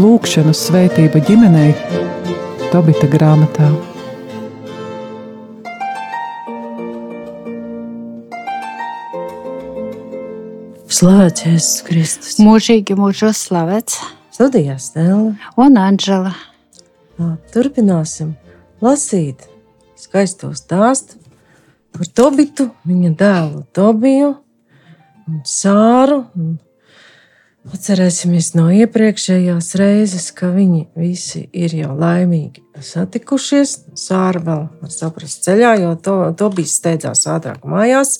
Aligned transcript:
Lūkšanu 0.00 0.52
svētība 0.56 1.20
ģimenei 1.26 1.74
Tobita 2.70 3.08
grāmatā. 3.10 3.66
Slavēts 11.00 11.44
Jēzus 11.44 11.82
Kristus. 11.84 12.38
Mūžīgi 12.40 12.96
mūžos 12.96 13.44
slavēts. 13.50 13.98
Studijā 14.32 14.78
Stela. 14.80 15.34
Un 15.60 15.76
Anģela. 15.82 16.32
Turpināsim 17.52 18.32
lasīt 18.80 19.49
skaisto 20.00 20.52
stāstu 20.56 21.20
par 21.90 22.08
Tobitu, 22.14 22.70
viņa 22.86 23.12
dēlu 23.18 23.62
Tobiju 23.76 24.34
un 25.28 25.40
Sāru. 25.46 26.24
Un 26.38 26.58
Atcerēsimies 27.68 28.54
no 28.56 28.70
iepriekšējās 28.72 29.74
reizes, 29.76 30.30
ka 30.32 30.48
viņi 30.48 30.86
visi 30.96 31.42
ir 31.52 31.74
jau 31.76 31.92
laimīgi 31.92 32.62
satikušies. 32.80 33.74
Sāra 34.00 34.40
vēl 34.46 34.62
var 34.80 34.94
saprast 34.94 35.44
ceļā, 35.44 35.74
jo 35.82 35.90
to, 36.00 36.14
to 36.40 36.48
bija 36.56 36.70
steidzās 36.72 37.26
ātrāk 37.28 37.66
mājās. 37.68 38.16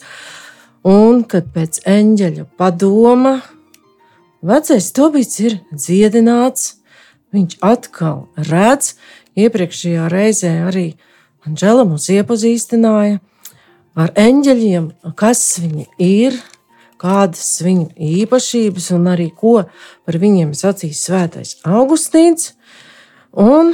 Un 0.85 1.25
kad 1.25 1.49
pēc 1.55 1.81
eņģeļa 1.89 2.45
padoma 2.61 3.39
vecais 4.45 4.93
Tobits 4.97 5.41
ir 5.41 5.57
dziedināts, 5.73 6.75
viņš 7.33 7.57
atkal 7.65 8.27
redz, 8.37 8.93
iepriekšējā 9.41 10.11
reizē 10.13 10.53
arī 10.69 10.91
Anģela 11.41 11.87
mūs 11.89 12.11
iepazīstināja 12.13 13.21
ar 13.97 14.11
eņģeļiem, 14.21 14.91
kas 15.17 15.41
viņi 15.63 15.87
ir, 16.05 16.37
kādas 17.01 17.63
viņu 17.65 17.87
īpašības 17.97 18.91
un 18.93 19.09
arī 19.09 19.31
ko 19.33 19.55
par 20.05 20.19
viņiem 20.21 20.53
sacīs 20.53 21.01
Svētais 21.07 21.55
Augustīns. 21.65 22.51
Un 23.33 23.73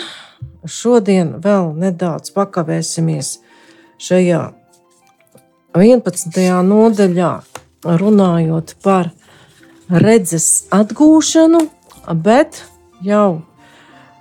šodien 0.63 1.35
vēl 1.43 1.73
nedaudz 1.83 2.31
pakavēsimies 2.37 3.33
šajā 3.99 4.45
11. 5.75 6.39
nodaļā, 6.71 7.33
runājot 7.83 8.77
par 8.87 9.11
redzes 9.91 10.69
atgūšanu, 10.71 11.67
bet 12.23 12.63
jau 13.03 13.43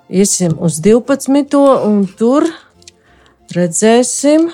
iesim 0.09 0.57
uz 0.57 0.81
12. 0.81 1.61
un 1.85 2.07
tur 2.17 2.49
redzēsim, 3.53 4.49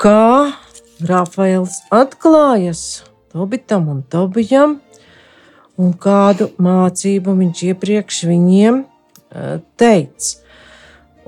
kā 0.00 0.52
Rafaels 1.00 1.80
atklājas 1.94 3.04
Tobitam 3.32 3.88
un 3.88 4.02
Tobijam, 4.02 4.80
un 5.80 5.92
kādu 5.96 6.50
mācību 6.60 7.36
viņš 7.38 7.62
iepriekš 7.70 8.24
viņiem 8.28 8.82
eh, 8.82 9.60
teica. 9.80 10.36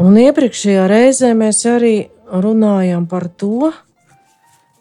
Un 0.03 0.19
iepriekšējā 0.19 0.85
reizē 0.91 1.31
mēs 1.39 1.63
arī 1.71 1.95
runājām 2.33 3.07
par 3.07 3.29
to, 3.39 3.71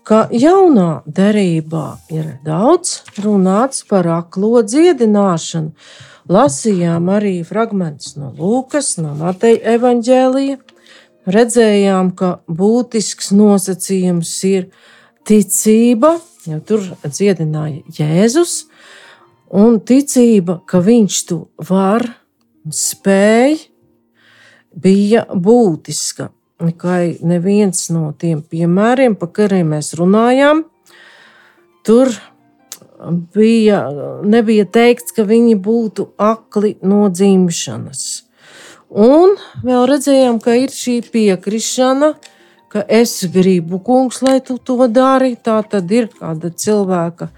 ka 0.07 0.25
jaunā 0.33 1.03
derībā 1.05 1.85
ir 2.11 2.37
daudz 2.45 3.01
runāts 3.21 3.85
par 3.87 4.07
aklo 4.09 4.63
dziedināšanu. 4.65 5.71
Lasījām 6.31 7.09
arī 7.11 7.41
fragmentus 7.45 8.15
no 8.15 8.31
Lūkas, 8.37 8.95
no 9.01 9.13
Mateja 9.19 9.75
evaņģēlija, 9.75 10.57
redzējām, 11.29 12.13
ka 12.17 12.39
būtisks 12.49 13.31
nosacījums 13.35 14.31
ir 14.49 14.67
ticība, 15.27 16.15
jo 16.47 16.59
tur 16.65 16.85
dziedināja 17.05 17.83
Jēzus, 17.97 18.65
un 19.53 19.79
ticība, 19.85 20.61
ka 20.65 20.81
viņš 20.83 21.21
to 21.29 21.43
var 21.69 22.07
un 22.65 22.75
spēj, 22.75 23.57
bija 24.71 25.25
būtiska. 25.33 26.31
Kā 26.77 26.97
neviens 27.25 27.87
no 27.89 28.11
tiem 28.21 28.43
piemēriem, 28.45 29.15
par 29.17 29.31
kuriem 29.33 29.71
mēs 29.73 29.95
runājām, 29.97 30.61
tur 31.85 32.11
bija, 33.33 33.81
nebija 34.23 34.67
teikts, 34.69 35.15
ka 35.15 35.25
viņi 35.25 35.57
būtu 35.57 36.11
akli 36.21 36.75
no 36.85 37.07
dzimšanas. 37.09 38.03
Un 38.91 39.37
vēl 39.63 39.85
redzējām, 39.87 40.41
ka 40.43 40.51
ir 40.59 40.71
šī 40.75 40.97
piekrišana, 41.13 42.11
ka 42.71 42.83
es 42.91 43.21
gribu, 43.31 43.79
kungs, 43.79 44.19
lai 44.19 44.41
tu 44.43 44.57
to 44.59 44.87
dari. 44.91 45.37
Tā 45.39 45.61
tad 45.63 45.91
ir 45.95 46.09
kāda 46.11 46.51
cilvēka, 46.51 47.29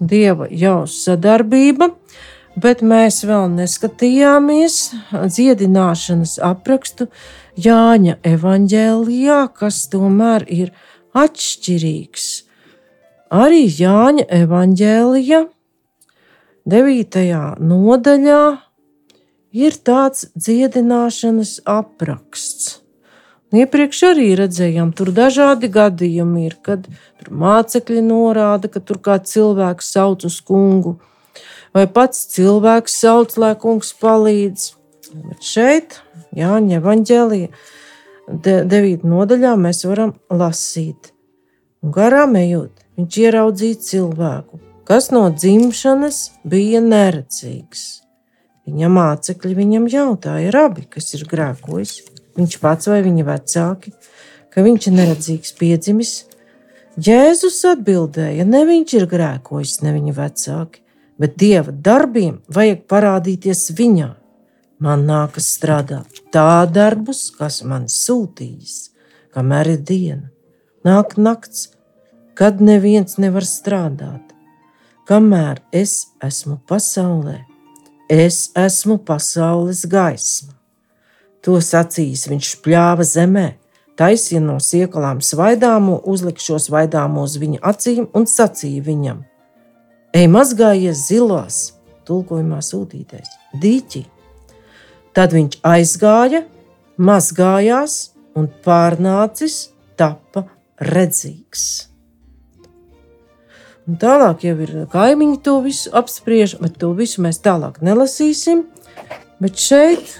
dieva 0.00 0.50
jau 0.52 0.84
sadarbība, 0.84 1.88
bet 2.60 2.84
mēs 2.84 3.22
vēl 3.24 3.48
neskatījāmies 3.56 4.76
dziedināšanas 5.16 6.36
aprakstu 6.44 7.08
Jāņa 7.58 8.20
evanģēlijā, 8.28 9.40
kas 9.56 9.80
tomēr 9.88 10.44
ir 10.44 10.76
atšķirīgs. 11.16 12.28
Arī 13.32 13.64
Jāņa 13.64 14.28
evanģēlijā, 14.44 15.46
9. 16.68 17.28
nodaļā, 17.64 18.42
ir 19.52 19.76
tāds 19.84 20.28
dziedināšanas 20.36 21.58
apraksts. 21.68 22.78
Iepriekš 23.48 24.02
arī 24.10 24.26
redzējām, 24.36 24.90
tur 24.92 25.08
dažādi 25.16 25.70
gadījumi 25.72 26.44
ir, 26.50 26.58
kad 26.60 26.84
mācekļi 27.32 28.02
norāda, 28.04 28.68
ka 28.68 28.80
tur 28.84 28.98
kāds 29.00 29.32
cilvēks 29.32 29.88
sauc 29.94 30.26
uz 30.28 30.36
kungu, 30.44 30.98
vai 31.72 31.86
pats 31.88 32.26
cilvēks 32.34 32.98
sauc, 33.00 33.36
lai 33.40 33.54
kungs 33.56 33.94
palīdz. 33.96 34.74
Bet 35.08 35.46
šeit, 35.48 36.02
Jāņa 36.36 36.82
Evangelija, 36.82 37.48
9. 38.28 39.06
nodaļā, 39.08 39.54
mēs 39.56 39.80
varam 39.88 40.12
lasīt. 40.28 41.14
Un 41.80 41.94
garām 41.94 42.36
ejot, 42.36 42.84
viņš 43.00 43.16
ieraudzīja 43.22 43.80
cilvēku, 43.86 44.60
kas 44.84 45.08
no 45.14 45.24
dzimšanas 45.32 46.20
bija 46.44 46.84
neredzīgs 46.84 47.86
Viņa 48.68 48.88
mācekļi 48.92 49.54
viņam 49.56 49.86
jautāja, 49.88 50.50
rabi, 50.52 50.82
kas 50.92 51.14
ir 51.16 51.22
grēkojis, 51.30 51.92
viņš 52.36 52.56
pats 52.60 52.90
vai 52.90 52.98
viņa 53.06 53.24
vecāki, 53.24 53.92
ka 54.52 54.64
viņš 54.66 54.88
ir 54.90 54.94
neredzīgs 54.98 55.54
piedzimis. 55.56 56.10
Jēzus 57.00 57.62
atbildēja, 57.70 58.44
ne 58.44 58.60
viņš 58.68 58.94
ir 58.98 59.08
grēkojis, 59.08 59.78
ne 59.86 59.94
viņa 59.96 60.14
vecāki, 60.18 60.84
bet 61.16 61.40
dieva 61.40 61.72
darbiem 61.72 62.42
vajag 62.52 62.84
parādīties 62.92 63.70
viņā. 63.78 64.10
Man 64.84 65.08
nākas 65.08 65.48
strādāt 65.56 66.20
tā 66.34 66.68
darbus, 66.68 67.30
kas 67.32 67.62
man 67.64 67.88
sūtījis, 67.88 68.78
kamēr 69.32 69.74
ir 69.78 69.84
diena. 69.88 70.28
Nāk 70.84 71.16
nakts, 71.16 71.70
kad 72.36 72.60
neviens 72.60 73.16
nevar 73.16 73.48
strādāt, 73.48 74.36
kamēr 75.08 75.64
es 75.72 76.02
esmu 76.20 76.60
pasaulē 76.68 77.47
Es 78.08 78.48
esmu 78.56 78.96
pasaules 79.04 79.82
gaisma. 79.84 80.54
To 81.44 81.58
sacījis 81.60 82.22
viņš 82.30 82.52
pļāva 82.64 83.04
zemē, 83.04 83.48
taisīja 84.00 84.40
no 84.40 84.56
siekalām 84.64 85.20
svaidāmo, 85.20 85.98
uzlika 86.08 86.40
šo 86.40 86.56
svaidāmo 86.62 87.26
uz 87.28 87.36
viņa 87.36 87.60
acīm 87.68 88.06
un 88.16 88.24
sacīja 88.24 88.86
viņam: 88.86 89.20
Ej, 90.16 90.24
mazgājies 90.32 91.04
zilās, 91.10 91.58
tulkojumā 92.08 92.62
sūtītais, 92.64 93.28
dīķi. 93.60 94.06
Tad 95.12 95.36
viņš 95.36 95.60
aizgāja, 95.68 96.46
mazgājās 96.96 97.98
un 98.32 98.48
pārnācis, 98.64 99.66
tapa 100.00 100.46
redzīgs. 100.80 101.90
Un 103.88 103.96
tālāk 103.96 104.44
jau 104.44 104.54
ir 104.60 104.72
kaimiņi 104.92 105.38
to 105.46 105.54
visu 105.64 105.92
apspriež, 105.96 106.58
bet 106.60 106.76
to 106.82 106.92
visu 106.96 107.22
mēs 107.24 107.40
tālāk 107.40 107.80
nelasīsim. 107.80 108.66
Bet 109.40 109.56
šeit 109.56 110.18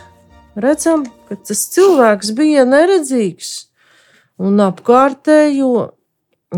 redzam, 0.57 1.05
ka 1.29 1.37
tas 1.37 1.67
cilvēks 1.75 2.33
bija 2.39 2.65
neredzīgs 2.65 3.51
un 4.41 4.63
apkārtējo 4.65 5.91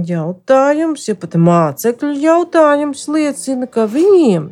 jautājums, 0.06 1.08
ja 1.08 1.16
pat 1.18 1.34
mācekļu 1.34 2.14
jautājums 2.22 3.08
liecina, 3.10 3.66
ka 3.66 3.88
viņiem 3.90 4.46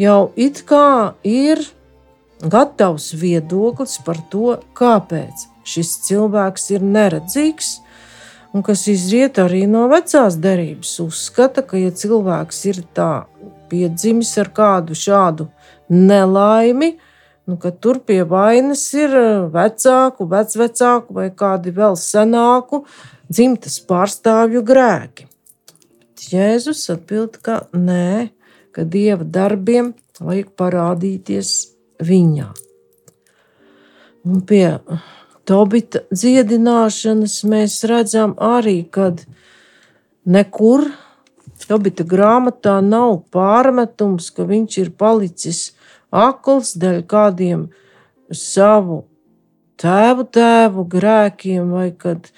jau 0.00 0.32
it 0.40 0.62
kā 0.64 1.12
ir 1.26 1.60
gatavs 2.40 3.12
viedoklis 3.12 3.98
par 4.06 4.18
to, 4.32 4.56
kāpēc 4.78 5.46
šis 5.68 5.98
cilvēks 6.08 6.70
ir 6.72 6.86
neredzīgs 6.96 7.81
un 8.52 8.64
kas 8.64 8.84
izriet 8.92 9.40
arī 9.40 9.64
no 9.70 9.86
vecās 9.92 10.36
derības. 10.40 10.98
Uzskata, 11.04 11.64
ka, 11.66 11.78
ja 11.80 11.92
cilvēks 11.92 12.60
ir 12.70 12.82
tā 12.96 13.24
piedzimis 13.72 14.34
ar 14.40 14.52
kādu 14.52 14.96
šādu 14.98 15.48
nelaimi, 15.92 16.92
nu, 17.48 17.56
ka 17.60 17.72
tur 17.72 18.00
pie 18.06 18.22
vainas 18.28 18.84
ir 18.96 19.16
eh, 19.16 19.48
vecāku, 19.52 20.28
vecvecāku 20.30 21.16
vai 21.16 21.28
kādi 21.34 21.72
vēl 21.74 21.96
senāku 21.98 22.84
dzimtas 23.32 23.80
pārstāvju 23.88 24.64
grēki. 24.68 25.28
Jēzus 26.32 26.86
atbild, 26.92 27.40
ka 27.44 27.64
nē, 27.74 28.30
ka 28.72 28.84
dieva 28.88 29.24
darbiem 29.26 29.90
vajag 30.22 30.52
parādīties 30.56 31.50
viņā. 32.02 32.52
Un 34.22 34.44
pie 34.46 34.78
Tobita 35.48 36.04
dziedināšanas 36.14 37.40
mēs 37.50 37.80
redzam 37.90 38.36
arī, 38.38 38.82
kad 38.90 39.24
nekur 40.24 40.90
Tobita 41.62 42.04
grāmatā 42.06 42.80
nav 42.82 43.20
pārmetums, 43.34 44.32
ka 44.34 44.46
viņš 44.48 44.78
ir 44.82 44.90
palicis 44.98 45.70
akls 46.10 46.74
dēļ 46.78 47.00
kādiem 47.10 47.68
savu 48.34 49.04
tēvu 49.82 50.26
tēvu 50.30 50.84
grēkiem, 50.90 51.70
vai 51.74 51.90
kad 51.98 52.28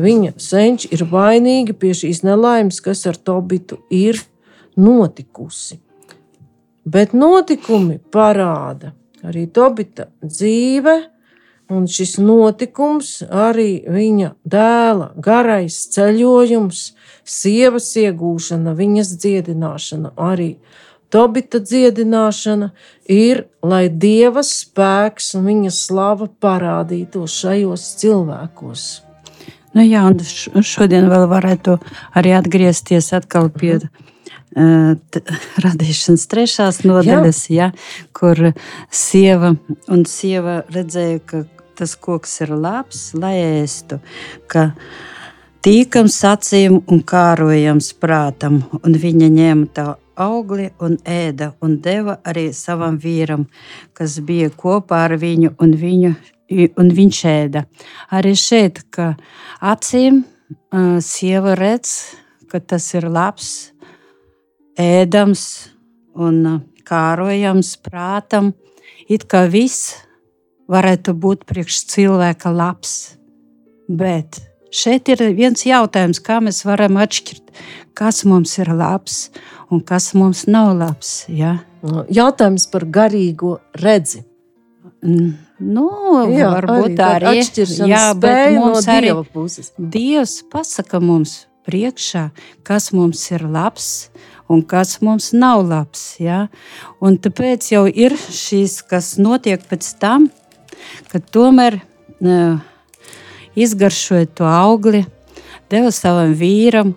viņa 0.00 0.34
senči 0.40 0.90
ir 0.94 1.04
vainīgi 1.10 1.76
pie 1.76 1.92
šīs 1.96 2.22
nelaimes, 2.24 2.80
kas 2.84 3.04
ar 3.10 3.16
Tobitu 3.16 3.80
ir 3.92 4.20
notikusi. 4.76 5.80
Bet 6.84 7.16
notikumi 7.16 7.98
parāda 8.12 8.92
arī 9.24 9.46
Tobita 9.48 10.08
dzīve, 10.24 10.96
un 11.72 11.86
šis 11.88 12.16
notikums 12.20 13.22
arī 13.28 13.84
viņa 13.88 14.34
dēla 14.44 15.12
garais 15.16 15.78
ceļojums, 15.94 16.86
sievas 17.24 17.92
iegūšana, 18.00 18.74
viņas 18.78 19.14
dziedināšana 19.20 20.16
arī 20.30 20.54
Tobita 21.14 21.60
dziedināšana 21.62 22.72
ir, 23.12 23.44
lai 23.62 23.84
Dieva 23.86 24.42
spēks 24.42 25.36
un 25.38 25.44
viņa 25.46 25.70
slava 25.70 26.26
parādītos 26.42 27.36
šajos 27.38 27.84
cilvēkos. 28.00 28.86
Nu 29.78 29.84
jā, 29.86 30.02
un 30.10 30.66
šodien 30.66 31.06
vēl 31.10 31.28
varētu 31.30 31.76
arī 32.18 32.34
atgriezties 32.34 33.12
atkal 33.14 33.46
pie 33.54 33.76
uh, 33.78 34.98
radīšanas 35.62 36.26
trešās 36.30 36.82
nodaļas, 36.86 37.40
ja, 37.50 37.70
kur 38.14 38.50
sieva 38.90 39.54
un 39.86 40.04
sieva 40.10 40.62
redzēja, 40.74 41.22
ka 41.30 41.46
tas 41.78 41.96
koks 41.96 42.40
ir 42.44 42.54
labs, 42.54 43.10
lai 43.18 43.34
ēstu, 43.40 43.98
ka 44.50 44.70
tīkams 45.64 46.16
acīm 46.28 46.80
un 46.86 47.02
kārojams 47.06 47.92
prātam, 48.00 48.62
un 48.82 48.98
viņa 49.00 49.30
ņēma 49.38 49.70
tā 49.76 49.86
augli 50.20 50.68
un 50.82 50.96
ēda, 51.08 51.52
un 51.64 51.78
deva 51.82 52.18
arī 52.26 52.48
savam 52.54 52.98
vīram, 53.00 53.46
kas 53.96 54.18
bija 54.22 54.50
kopā 54.54 55.04
ar 55.08 55.16
viņu, 55.20 55.54
un, 55.62 55.74
viņu, 55.78 56.14
un 56.78 56.92
viņš 56.98 57.22
ēda. 57.30 57.64
Arī 58.14 58.34
šeit, 58.38 58.84
ka 58.94 59.14
acīm 59.60 60.22
uh, 60.22 61.00
sieva 61.02 61.56
redz, 61.58 62.14
ka 62.50 62.60
tas 62.60 62.86
ir 62.94 63.08
labs, 63.10 63.72
ēdams 64.78 65.44
un 66.14 66.60
kārojams 66.86 67.74
prātam, 67.82 68.52
it 69.08 69.26
kā 69.30 69.44
viss 69.50 69.94
varētu 70.70 71.14
būt 71.14 71.44
priekš 71.48 71.84
cilvēka 71.92 72.52
labs. 72.54 73.14
Bet 73.88 74.40
šeit 74.74 75.10
ir 75.12 75.22
viens 75.36 75.66
jautājums, 75.66 76.22
kā 76.24 76.40
mēs 76.44 76.64
varam 76.66 76.98
atšķirt, 77.02 77.52
kas 77.94 78.24
mums 78.28 78.56
ir 78.58 78.72
labs 78.74 79.28
un 79.70 79.82
kas 79.84 80.12
mums 80.16 80.46
nav 80.50 80.74
labs. 80.78 81.24
Ja? 81.28 81.58
Jautājums 82.12 82.66
par 82.72 82.86
garīgo 82.88 83.58
redzi. 83.80 84.24
Nu, 85.04 85.88
jā, 86.32 86.48
varbūt 86.56 87.00
arī 87.04 87.42
jā, 87.86 88.04
bet 88.18 88.54
mums 88.56 88.86
no 88.86 88.94
arī 88.94 89.12
puses. 89.32 89.70
Dievs 89.76 90.40
pasaka 90.50 91.00
mums 91.00 91.44
priekšā, 91.68 92.30
kas 92.64 92.90
mums 92.96 93.20
ir 93.32 93.44
labs 93.48 94.08
un 94.48 94.62
kas 94.64 94.98
mums 95.04 95.30
nav 95.36 95.64
labs. 95.68 96.16
Ja? 96.20 96.46
Un 97.04 97.18
tāpēc 97.20 97.70
jau 97.72 97.84
ir 97.88 98.16
šīs, 98.16 98.80
kas 98.88 99.14
notiek 99.20 99.62
pēc 99.68 99.92
tam, 100.00 100.30
kad 101.12 101.26
tomēr 101.34 101.78
uh, 101.80 102.58
izgaršoja 103.54 104.30
to 104.34 104.48
augli, 104.48 105.04
deva 105.70 105.92
savam 105.94 106.34
vīram, 106.38 106.94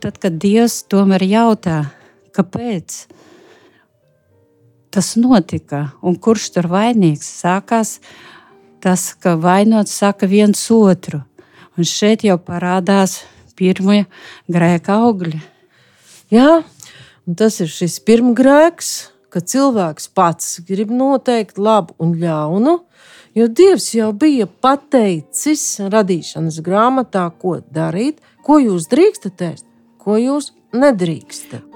tad, 0.00 0.18
kad 0.20 0.36
Dievs 0.40 0.82
tomēr 0.90 1.24
jautā, 1.28 1.82
kāpēc 2.36 3.06
tas 4.94 5.14
notika 5.20 5.88
un 6.02 6.16
kurš 6.16 6.48
tur 6.56 6.68
vainīgs. 6.72 7.28
Sākās 7.42 7.98
tas, 8.82 9.12
ka 9.14 9.36
vainots 9.40 9.94
saka 9.94 10.28
viens 10.28 10.62
otru. 10.72 11.22
Un 11.78 11.86
šeit 11.86 12.24
jau 12.26 12.38
parādās 12.42 13.20
pirmie 13.58 14.06
grēka 14.50 14.98
augļi. 15.04 15.38
Jā, 16.34 16.62
un 17.26 17.38
tas 17.38 17.60
ir 17.62 17.70
šis 17.70 17.98
pirmgrēks, 18.04 18.90
ka 19.32 19.40
cilvēks 19.44 20.10
pats 20.16 20.58
grib 20.66 20.90
noteikt 20.94 21.60
labu 21.60 21.94
un 22.02 22.16
ļaunu. 22.18 22.78
Jo 23.38 23.46
Dievs 23.46 23.92
jau 23.94 24.08
bija 24.18 24.48
pateicis 24.64 25.62
radīšanas 25.94 26.58
grāmatā, 26.66 27.28
ko 27.38 27.58
darīt, 27.76 28.18
ko 28.42 28.58
jūs 28.58 28.88
drīkstat 28.90 29.44
ēst, 29.52 29.66
ko 30.02 30.16
jūs 30.18 30.50
nedrīkstat. 30.74 31.67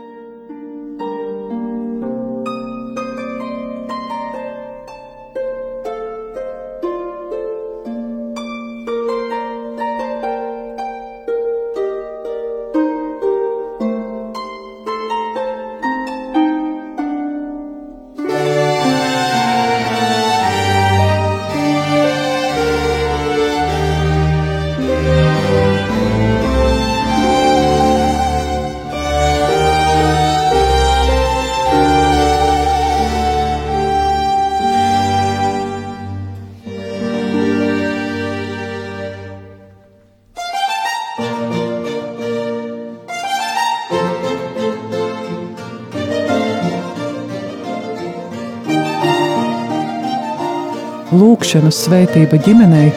Lūkšanu 51.52 51.68
svētība 51.68 52.38
ģimenei 52.40 52.88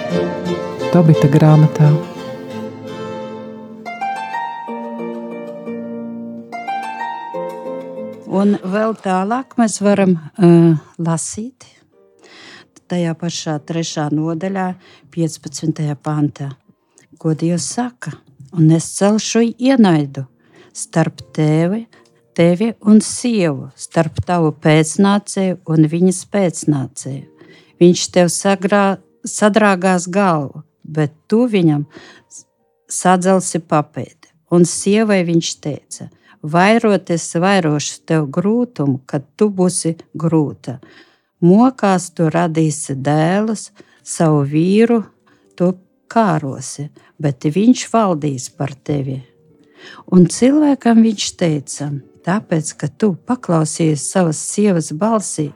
Tobita 0.93 1.27
grāmatā. 1.27 1.89
Un 8.31 8.55
vēl 8.63 8.95
tālāk 9.03 9.57
mēs 9.59 9.75
varam 9.83 10.15
uh, 10.15 10.79
lasīt 11.03 11.67
tajā 12.88 13.12
pašā 13.19 13.57
trešā 13.59 14.07
nodaļā, 14.15 14.69
15. 15.12 15.83
pantā, 16.00 16.53
ko 17.19 17.35
Dievs 17.35 17.67
saka. 17.75 18.15
Un 18.55 18.71
es 18.71 18.88
celšu 18.95 19.50
ienaidu 19.51 20.29
starp 20.71 21.27
tevi, 21.35 21.83
tevi 22.31 22.71
un 22.88 23.03
sievu, 23.03 23.74
starp 23.75 24.24
tavu 24.24 24.55
pēcnācēju 24.63 25.59
un 25.67 25.89
viņas 25.91 26.27
pēcnācēju 26.31 27.35
Viņš 27.82 28.03
tev 28.15 28.29
sagrā, 28.32 28.98
sadrāgās 29.27 30.08
galvu, 30.08 30.63
bet 30.84 31.13
tu 31.27 31.46
viņam 31.51 31.86
sadzelsi 32.91 33.60
papēdi. 33.60 34.32
Un 34.53 34.65
sievai 34.70 35.24
viņš 35.27 35.50
teica: 35.63 36.10
Vairoties, 36.46 37.25
vairošu 37.41 38.03
tev 38.05 38.27
grūtumu, 38.29 39.01
kad 39.10 39.25
tu 39.36 39.50
būsi 39.50 39.96
grūta. 40.13 40.79
Mokās 41.41 42.12
tu 42.15 42.29
radīsi 42.32 42.96
dēlus, 42.96 43.72
savu 44.05 44.44
vīru 44.48 45.01
tu 45.58 45.74
kārosi, 46.08 46.89
bet 47.20 47.48
viņš 47.50 47.88
valdīs 47.91 48.50
par 48.53 48.75
tevi. 48.75 49.20
Un 50.13 50.29
cilvēkam 50.32 51.01
viņš 51.05 51.32
teica: 51.39 51.89
tāpēc, 52.25 52.74
ka 52.79 52.89
tu 52.89 53.13
paklausījies 53.27 54.03
savas 54.12 54.41
sievas 54.41 54.91
balsī 54.98 55.51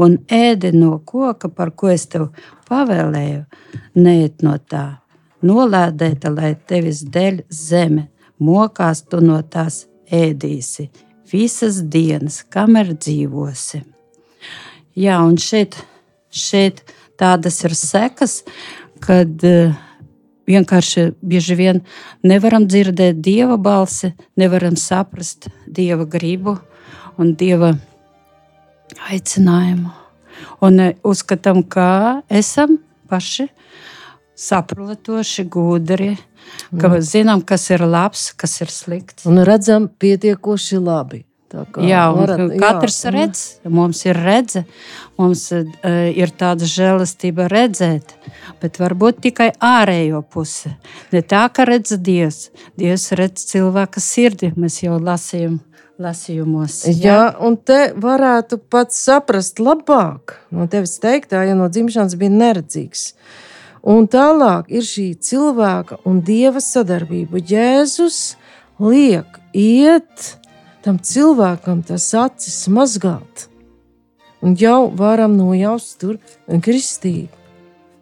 un 0.00 0.18
ēdi 0.32 0.72
no 0.74 0.98
koka, 1.04 1.48
par 1.48 1.74
ko 1.76 1.92
es 1.92 2.06
tev 2.10 2.30
pavēlēju, 2.70 3.44
neiet 4.00 4.44
no 4.44 4.56
tā. 4.58 4.86
Nolādēta, 5.44 6.32
lai 6.32 6.54
tevis 6.66 7.04
dēļ 7.04 7.42
zeme, 7.52 8.08
mokās 8.40 9.04
tu 9.04 9.20
no 9.20 9.42
tās 9.42 9.84
ēdīsi 10.08 10.88
visas 11.28 11.82
dienas, 11.90 12.42
kamēr 12.48 12.94
dzīvosi. 12.96 13.82
Jā, 14.94 15.18
un 15.26 15.36
šeit 15.40 15.76
šeit 16.34 16.82
tādas 17.20 17.60
ir 17.64 17.74
sekas, 17.78 18.42
kad 19.04 19.44
uh, 19.46 19.74
vienkārši 20.48 21.10
bieži 21.22 21.56
vien 21.58 21.80
nevaram 22.26 22.66
dzirdēt 22.68 23.20
dieva 23.24 23.56
balsi, 23.56 24.12
nevaram 24.36 24.76
saprast 24.76 25.48
dieva 25.66 26.04
gribu 26.04 26.58
un 27.18 27.34
dieva 27.38 27.74
aicinājumu. 29.10 29.92
Un 30.64 30.80
uh, 30.82 30.94
uzskatām, 31.06 31.62
ka 31.62 32.22
esam 32.28 32.78
paši 33.10 33.48
saprotoši, 34.34 35.44
gudri, 35.46 36.14
ka 36.74 36.88
mm. 36.88 37.04
zinām, 37.06 37.44
kas 37.46 37.68
ir 37.70 37.84
labs, 37.86 38.32
kas 38.36 38.58
ir 38.64 38.72
slikts. 38.72 39.28
Un 39.30 39.44
redzam, 39.46 39.86
pietiekoši 39.88 40.80
labi. 40.82 41.22
Jā, 41.84 42.04
varat, 42.14 42.40
katrs 42.60 42.98
jā. 43.04 43.12
redz, 43.14 43.42
mums 43.70 44.00
ir 44.06 44.18
redzes, 44.18 44.64
mums 45.20 45.44
uh, 45.54 45.66
ir 46.10 46.32
tāda 46.34 46.66
žēlastība 46.68 47.46
redzēt, 47.52 48.16
bet 48.62 48.80
varbūt 48.82 49.22
tikai 49.28 49.52
ārējo 49.62 50.24
pusi. 50.26 50.74
Ne 51.14 51.22
tā, 51.22 51.44
ka 51.54 51.66
redz 51.68 51.94
Dievs, 51.94 52.48
Dievs 52.80 53.10
redz 53.18 53.46
cilvēka 53.52 54.02
sirdi, 54.02 54.52
mēs 54.56 54.82
jau 54.84 54.98
lasījām. 54.98 55.62
Lasījumos, 55.94 56.80
jā. 56.88 56.94
jā, 57.04 57.18
un 57.46 57.54
te 57.54 57.92
varētu 58.02 58.56
pats 58.66 58.96
saprast 58.98 59.60
labāk 59.62 60.32
no 60.50 60.66
tevis 60.66 60.96
teiktā, 60.98 61.44
ja 61.46 61.54
no 61.54 61.68
dzimšanas 61.70 62.16
bija 62.18 62.34
neredzīgs. 62.34 63.12
Un 63.86 64.08
tālāk 64.10 64.72
ir 64.74 64.82
šī 64.82 65.12
cilvēka 65.22 66.00
un 66.08 66.18
dieva 66.26 66.58
sadarbība. 66.64 67.38
Jēzus 67.38 68.34
liek 68.82 69.38
iet 69.54 70.32
tam 70.84 71.00
cilvēkam 71.00 71.82
tas 71.86 72.10
acis 72.18 72.66
mazgāt. 72.68 73.48
Un 74.44 74.52
jau 74.60 74.90
varam 74.92 75.38
nojaust 75.38 75.96
tur 76.02 76.18
kristību. 76.46 77.32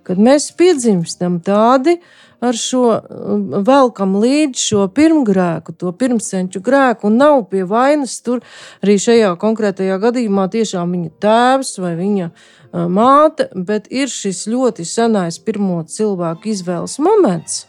Kad 0.03 0.19
mēs 0.19 0.49
piedzimstam 0.59 1.39
tādi 1.47 2.01
ar 2.43 2.57
šo 2.59 2.87
um, 2.91 3.45
velkam 3.63 4.17
līdzi 4.19 4.65
šo 4.65 4.87
pirmgrēku, 4.91 5.77
to 5.79 5.93
pirmsenču 5.95 6.59
grēku, 6.65 7.07
un 7.07 7.21
nav 7.21 7.45
pie 7.53 7.63
vainas 7.71 8.17
tur 8.27 8.43
arī 8.83 8.97
šajā 8.99 9.37
konkrētajā 9.39 10.01
gadījumā 10.03 10.49
tiešām 10.51 10.97
viņa 10.97 11.13
tēvs 11.23 11.77
vai 11.85 11.93
viņa 12.01 12.27
uh, 12.27 12.89
māte, 12.91 13.47
bet 13.55 13.87
ir 13.95 14.11
šis 14.11 14.49
ļoti 14.51 14.89
senais 14.89 15.39
pirmo 15.39 15.79
cilvēku 15.87 16.51
izvēles 16.51 16.99
moments, 16.99 17.63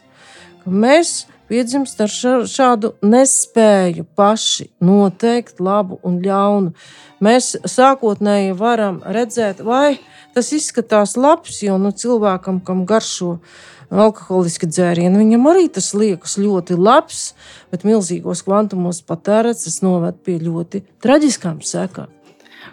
ka 0.64 0.74
mēs 0.74 1.20
piedzimst 1.54 2.00
ar 2.02 2.10
šādu 2.50 2.94
nespēju 3.06 4.08
paši 4.18 4.66
noteikt 4.82 5.60
labu 5.62 6.00
un 6.02 6.16
ļaunu. 6.24 6.72
Mēs 7.22 7.52
sākotnēji 7.70 8.56
varam 8.58 8.98
redzēt, 9.06 9.62
vai 9.62 10.00
tas 10.34 10.50
izskatās 10.56 11.14
labs, 11.14 11.60
jo 11.62 11.76
nu, 11.78 11.94
cilvēkam, 11.94 12.58
kam 12.66 12.82
garšo 12.90 13.36
alkoholiski 13.94 14.66
dzērieni, 14.66 15.20
viņam 15.20 15.46
arī 15.52 15.68
tas 15.76 15.92
liekas 15.94 16.34
ļoti 16.42 16.74
labs, 16.80 17.22
bet 17.70 17.86
milzīgos 17.86 18.42
kvantumos 18.42 19.04
patērēts, 19.06 19.68
tas 19.68 19.78
noved 19.86 20.18
pie 20.26 20.40
ļoti 20.42 20.82
traģiskām 21.04 21.62
sekām. 21.62 22.10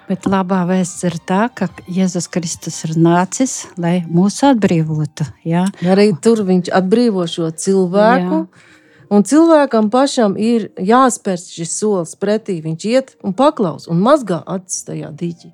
Bet 0.10 0.28
labā 0.28 0.64
vēsts 0.70 1.06
ir 1.08 1.16
tā, 1.28 1.46
ka 1.56 1.70
Jēzus 1.92 2.28
Kristus 2.32 2.82
ir 2.88 2.98
nācis, 3.00 3.68
lai 3.80 4.02
mūs 4.08 4.42
atbrīvotu. 4.48 5.28
Ja? 5.48 5.68
Arī 5.88 6.12
tur 6.24 6.44
viņš 6.48 6.72
atbrīvo 6.82 7.28
šo 7.30 7.52
cilvēku. 7.52 8.44
Jā. 8.44 8.68
Un 9.12 9.26
cilvēkam 9.28 9.90
pašam 9.92 10.38
ir 10.40 10.70
jāspēr 10.80 11.40
šis 11.40 11.74
solis 11.82 12.14
pretī. 12.20 12.62
Viņš 12.64 12.86
iet 12.88 13.16
un 13.28 13.36
paklaus 13.36 13.90
un 13.92 14.00
mazgā 14.04 14.40
acis 14.48 14.86
tajā 14.88 15.12
dīķī. 15.20 15.52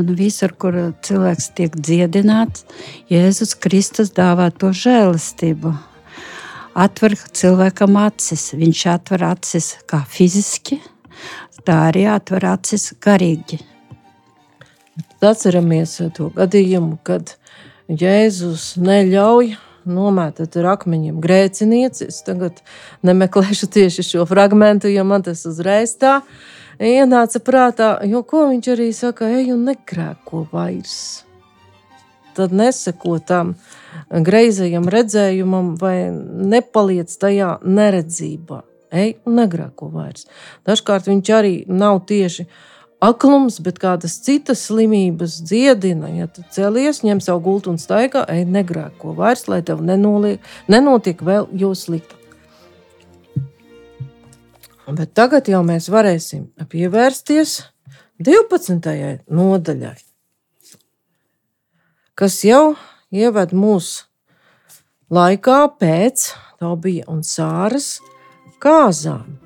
Un 0.00 0.08
visur, 0.18 0.54
kur 0.56 0.76
cilvēks 1.04 1.50
tiek 1.58 1.74
dziedināts, 1.76 2.64
Jēzus 3.12 3.54
Kristus 3.60 4.10
dāvā 4.16 4.48
to 4.50 4.72
žēlastību. 4.72 5.74
Atver 6.78 7.14
cilvēkam 7.14 7.98
acis. 8.00 8.52
Viņš 8.58 8.84
atver 8.94 9.26
acis 9.28 9.72
kā 9.90 10.00
fiziski, 10.08 10.80
tā 11.66 11.78
arī 11.88 12.06
atver 12.10 12.46
acis 12.52 12.92
garīgi. 13.04 13.60
Atceramies 15.18 15.96
to 16.14 16.28
gadījumu, 16.34 16.98
kad 17.06 17.34
Jēzus 17.88 18.76
neļauj 18.78 19.56
nomētat 19.88 20.58
ar 20.60 20.72
akmeņiem 20.74 21.18
grēciniecis. 21.22 22.20
Tagad 22.26 22.60
nemeklēšu 23.06 23.70
tieši 23.72 24.04
šo 24.12 24.26
fragment, 24.28 24.86
jo 24.88 25.04
man 25.08 25.24
tas 25.26 25.44
uzreiz 25.48 25.96
tā 25.98 26.20
ienāca 26.78 27.42
prātā. 27.44 27.94
Jo 28.06 28.22
ko 28.22 28.46
viņš 28.52 28.70
arī 28.74 28.90
saka, 28.96 29.30
ej 29.40 29.54
un 29.56 29.64
nekrēko 29.70 30.46
vairs. 30.52 31.24
Tad 32.38 32.54
neseko 32.54 33.18
tam 33.18 33.56
greizajam 34.12 34.86
redzējumam, 34.86 35.74
vai 35.80 36.10
nepaliec 36.12 37.10
tajā 37.18 37.56
neredzībā. 37.66 38.62
Ej 38.94 39.18
un 39.28 39.36
negrēko 39.36 39.90
vairs. 39.92 40.26
Dažkārt 40.68 41.08
viņš 41.10 41.30
arī 41.36 41.54
nav 41.68 42.00
tieši 42.08 42.46
aklums, 43.04 43.58
bet 43.62 43.78
kādas 43.82 44.16
citas 44.24 44.64
slimības 44.68 45.38
dziedina. 45.44 46.10
Ja 46.16 46.26
tu 46.26 46.44
celies, 46.54 47.02
ņem 47.04 47.20
savu 47.24 47.44
gultu 47.44 47.72
un 47.74 47.80
staigā, 47.80 48.24
ej, 48.32 48.46
negrēko 48.48 49.14
vairs, 49.18 49.46
lai 49.50 49.60
tev 49.62 49.82
nenoliek, 49.84 50.42
nenotiek 50.72 51.20
vēl 51.22 51.50
jau 51.60 51.74
sliktāk. 51.76 52.16
Bet 54.88 55.12
tagad 55.12 55.50
jau 55.52 55.60
mēs 55.68 55.90
varēsim 55.92 56.46
pievērsties 56.72 57.58
12. 58.24 59.18
nodaļai, 59.28 59.98
kas 62.16 62.38
jau 62.48 62.72
ieved 63.12 63.52
mūsu 63.52 64.08
laikā 65.12 65.58
pēc 65.76 66.30
Tobija 66.58 67.04
un 67.12 67.20
Sāras 67.20 67.98
kāzām. 68.62 69.36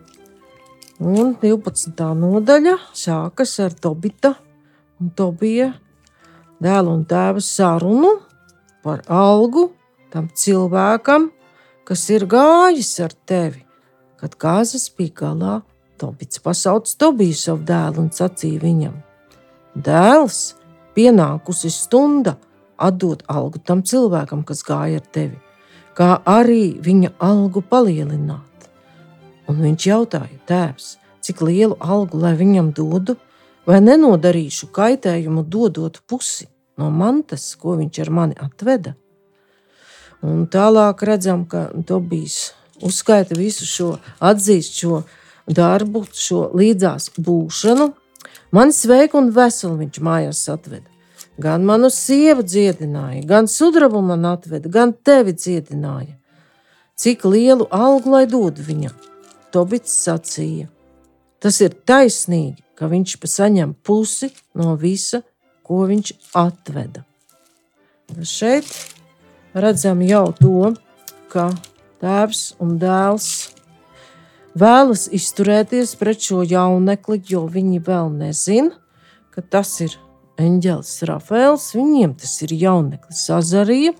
Un 1.02 1.34
12. 1.40 1.92
nodaļa 2.16 2.76
sākas 2.96 3.56
ar 3.60 3.74
Tobita 3.74 4.36
un 5.00 5.10
Tobija 5.18 5.72
dēlu 6.62 6.94
un 6.96 7.02
tēva 7.08 7.42
sarunu 7.42 8.12
par 8.84 9.02
algu 9.10 9.70
tam 10.12 10.28
cilvēkam, 10.28 11.30
kas 11.88 12.04
ir 12.14 12.28
gājis 12.30 12.92
ar 13.04 13.14
tevi. 13.26 13.64
Kad 14.22 14.36
kāzas 14.38 14.86
bija 14.94 15.16
galā, 15.24 15.56
Tobits 15.98 16.38
pasauc 16.42 16.86
Tobiju 16.86 17.34
savu 17.36 17.66
dēlu 17.66 18.04
un 18.04 18.12
sacīja 18.14 18.62
viņam: 18.62 18.94
Dēls, 19.74 20.54
pienākusi 20.94 21.72
stunda 21.74 22.36
atdot 22.78 23.26
algu 23.30 23.58
tam 23.58 23.82
cilvēkam, 23.82 24.46
kas 24.46 24.62
gāja 24.66 25.02
ar 25.02 25.10
tevi, 25.14 25.38
kā 25.98 26.14
arī 26.26 26.78
viņa 26.82 27.14
algu 27.18 27.64
palielināt. 27.66 28.51
Un 29.50 29.58
viņš 29.62 29.86
jautāja, 29.86 30.38
tēvs, 30.46 30.96
cik 31.24 31.42
lielu 31.42 31.76
algu 31.80 32.20
lai 32.22 32.34
viņam 32.38 32.70
dodu, 32.76 33.16
vai 33.66 33.80
nenodarīšu 33.82 34.70
kaitējumu 34.74 35.44
dodot 35.46 36.00
pusi 36.06 36.48
no 36.78 36.90
mantas, 36.90 37.52
ko 37.58 37.76
viņš 37.78 38.02
ar 38.04 38.10
mani 38.10 38.38
atveda. 38.40 38.94
Un 40.22 40.46
tālāk 40.46 41.02
redzam, 41.06 41.44
ka 41.50 41.68
Tobijs 41.86 42.52
uzskaita 42.82 43.34
visu 43.38 43.66
šo, 43.66 43.88
atzīst 44.22 44.78
šo 44.78 45.02
darbu, 45.50 46.04
šo 46.14 46.48
līdzās 46.54 47.10
būšanu. 47.18 47.90
Man 48.54 48.72
sveiku 48.74 49.18
un 49.18 49.30
veselu 49.34 49.80
viņš 49.80 50.00
mājās 50.04 50.46
atveda. 50.52 50.86
Gan 51.42 51.64
manu 51.66 51.88
sievu 51.90 52.44
dziedināja, 52.44 53.22
gan 53.26 53.48
sudrabu 53.48 54.02
man 54.04 54.26
atveda, 54.28 54.68
gan 54.68 54.92
tevi 54.92 55.32
dziedināja. 55.34 56.18
Cik 56.94 57.24
lielu 57.24 57.66
algu 57.72 58.12
lai 58.12 58.26
dod 58.30 58.60
viņam? 58.62 59.11
Tobits 59.52 59.92
sacīja: 60.06 60.68
Tas 61.42 61.60
ir 61.60 61.74
taisnīgi, 61.86 62.62
ka 62.78 62.88
viņš 62.88 63.16
saņem 63.28 63.74
pusi 63.84 64.30
no 64.58 64.76
visa, 64.80 65.22
ko 65.62 65.84
viņš 65.90 66.12
atveda. 66.38 67.04
Šeit 68.22 68.68
redzam 69.54 70.02
jau 70.04 70.26
to, 70.36 70.72
ka 71.32 71.48
tēvs 72.02 72.42
un 72.60 72.76
dēls 72.80 73.28
vēlas 74.58 75.06
izturēties 75.12 75.94
pret 76.00 76.20
šo 76.20 76.42
jaunekli, 76.44 77.22
jo 77.28 77.46
viņi 77.48 77.80
vēl 77.86 78.10
nezina, 78.18 78.72
ka 79.32 79.40
tas 79.40 79.78
ir 79.84 79.96
eņģelis 80.40 80.92
Rafaels. 81.08 81.70
Viņiem 81.76 82.16
tas 82.20 82.34
ir 82.44 82.52
jauneklis 82.60 83.24
Azarija, 83.32 83.94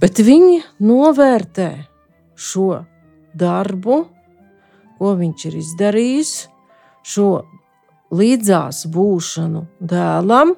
bet 0.00 0.22
viņi 0.22 0.62
novērtē 0.86 1.70
šo 2.38 2.84
darbu 3.34 4.04
ko 5.00 5.14
viņš 5.16 5.46
ir 5.48 5.54
izdarījis, 5.62 6.32
šo 7.08 7.28
līdzās 8.12 8.84
būšanu 8.92 9.64
dēlam 9.80 10.52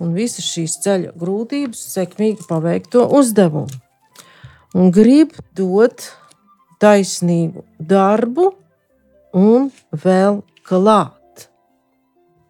un 0.00 0.16
visas 0.16 0.44
šīs 0.44 0.78
ceļa 0.84 1.14
grūtības, 1.20 1.80
sekmīgi 1.94 2.44
paveikto 2.48 3.06
uzdevumu. 3.16 3.80
Un 4.76 4.92
grib 4.94 5.32
dot 5.56 6.04
taisnīgu 6.80 7.64
darbu 7.80 8.50
un 9.36 9.70
vēl 10.04 10.42
klāt. 10.68 11.48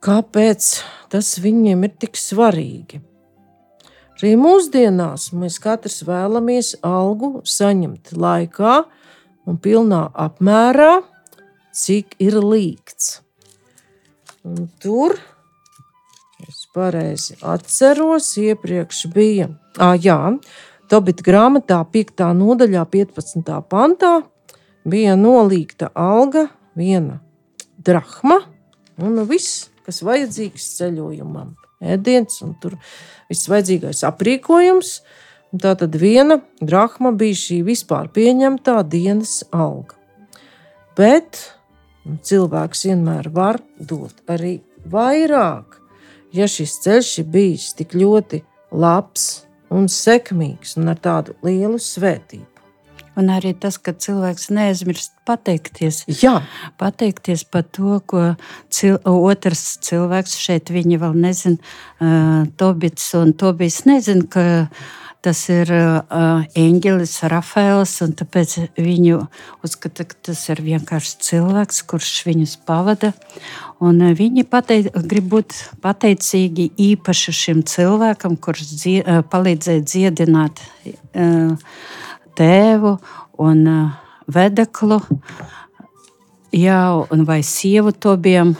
Kāpēc 0.04 0.73
tas 1.12 1.35
viņiem 1.42 1.87
ir 1.87 1.94
tik 2.02 2.18
svarīgi? 2.20 3.00
Arī 4.20 4.35
mūsdienās 4.37 5.30
mēs 5.32 5.56
katrs 5.64 6.02
vēlamies 6.04 6.75
algu 6.85 7.38
saņemt 7.49 8.12
laikā 8.12 8.75
un 9.50 9.59
pilnā 9.59 10.04
apmērā, 10.14 11.00
cik 11.75 12.16
ir 12.23 12.38
līgts. 12.42 13.21
Un 14.47 14.69
tur 14.80 15.16
es 16.47 16.64
pareizi 16.75 17.37
atceros, 17.42 18.33
iepriekš 18.40 19.07
bija. 19.14 19.50
Ah, 19.78 19.97
jā, 19.99 20.19
Tobita 20.90 21.23
grāmatā, 21.23 21.76
5. 21.87 22.25
nodaļā, 22.35 22.83
15. 22.90 23.50
pantā, 23.71 24.16
bija 24.83 25.14
nolīgta 25.14 25.92
alga, 25.95 26.49
viena 26.75 27.21
drachma 27.78 28.40
un 28.99 29.23
viss, 29.28 29.69
kas 29.87 30.02
vajadzīgs 30.02 30.66
ceļojumam 30.80 31.52
ēdiens 31.80 32.42
un 32.42 32.57
tur 32.61 32.75
viss 33.30 33.49
vajadzīgais 33.50 34.02
aprīkojums. 34.09 34.90
Tā 34.99 35.20
tad 35.59 35.97
viena 35.99 36.38
drachma 36.61 37.11
bija 37.12 37.38
šī 37.38 37.61
vispār 37.66 38.11
pieņemtā 38.14 38.76
dienas 38.87 39.40
alga. 39.50 39.97
Bet 40.99 41.40
nu, 42.04 42.19
cilvēks 42.23 42.87
vienmēr 42.87 43.30
var 43.35 43.61
dot 43.78 44.14
arī 44.30 44.61
vairāk, 44.90 45.80
ja 46.37 46.47
šis 46.50 46.78
ceļš 46.85 47.16
ir 47.23 47.33
bijis 47.35 47.73
tik 47.78 47.97
ļoti 47.99 48.45
labs 48.71 49.47
un 49.71 49.90
sekmīgs 49.90 50.76
un 50.78 50.92
ar 50.92 51.02
tādu 51.02 51.35
lielu 51.47 51.78
svētību. 51.83 52.47
Un 53.19 53.28
arī 53.35 53.50
tas, 53.59 53.75
ka 53.76 53.92
cilvēks 53.92 54.49
neaizmirst 54.54 55.12
pateikties. 55.28 56.04
Jā. 56.23 56.38
Pateikties 56.80 57.42
par 57.45 57.66
to, 57.66 57.99
ko 58.07 58.23
cil 58.73 59.00
otrs 59.04 59.64
cilvēks 59.85 60.38
šeit 60.40 60.71
vēl 60.71 61.19
nezina. 61.19 61.59
Uh, 61.99 62.47
Tobits 62.57 63.11
un 63.19 63.35
Tobijs 63.35 63.83
nezina, 63.90 64.25
ka 64.30 64.45
tas 65.25 65.43
ir 65.53 65.71
uh, 65.75 66.43
Eņģelis 66.57 67.15
Rafaels, 67.29 67.93
un 68.05 68.15
tāpēc 68.17 68.57
viņu 68.81 69.21
uzskata, 69.67 70.07
ka 70.09 70.19
tas 70.31 70.43
ir 70.53 70.62
vienkārši 70.65 71.17
cilvēks, 71.27 71.83
kurš 71.91 72.12
viņus 72.29 72.57
pavada. 72.69 73.12
Un 73.85 74.00
uh, 74.05 74.15
viņi 74.17 74.47
pateic, 74.49 74.91
grib 75.11 75.29
būt 75.35 75.57
pateicīgi 75.85 76.71
īpaši 76.91 77.37
šim 77.37 77.65
cilvēkam, 77.69 78.39
kurš 78.41 78.69
dzie, 78.73 79.00
uh, 79.05 79.21
palīdzēja 79.27 79.85
dziedināt. 79.87 80.65
Uh, 81.12 81.59
tēvu 82.41 82.97
un 83.41 83.65
uh, 83.69 83.99
vedeklu. 84.31 85.00
Jā, 86.50 86.81
un 87.15 87.23
vai 87.29 87.45
sievu 87.47 87.93
to 87.95 88.17
bija 88.19 88.43
um, 88.49 88.57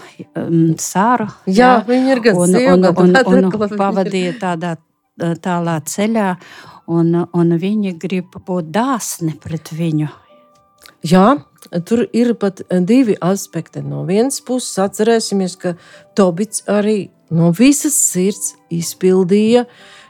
sāra. 0.79 1.27
Jā, 1.49 1.57
jā, 1.57 1.71
viņa 1.89 2.13
ir 2.15 2.23
gan 2.29 2.39
un, 2.39 2.55
sieva, 2.55 2.77
un, 2.77 2.87
un, 2.87 3.19
un, 3.19 3.49
un 3.57 3.75
pavadīja 3.81 4.37
tādā 4.39 4.77
tālā 5.19 5.81
ceļā, 5.85 6.31
un, 6.91 7.15
un 7.33 7.57
viņi 7.61 7.95
grib 8.01 8.37
būt 8.47 8.73
dāsni 8.75 9.37
pret 9.41 9.73
viņu. 9.75 10.09
Jā, 11.07 11.41
tur 11.89 12.05
ir 12.13 12.35
pat 12.37 12.61
divi 12.69 13.17
aspekti. 13.21 13.83
No 13.85 14.05
vienas 14.09 14.41
puses, 14.45 14.77
atcerēsimies, 14.83 15.57
ka 15.61 15.75
Tobits 16.17 16.65
arī 16.69 17.11
no 17.31 17.53
visas 17.57 17.97
sirds 17.97 18.55
izpildīja 18.75 19.65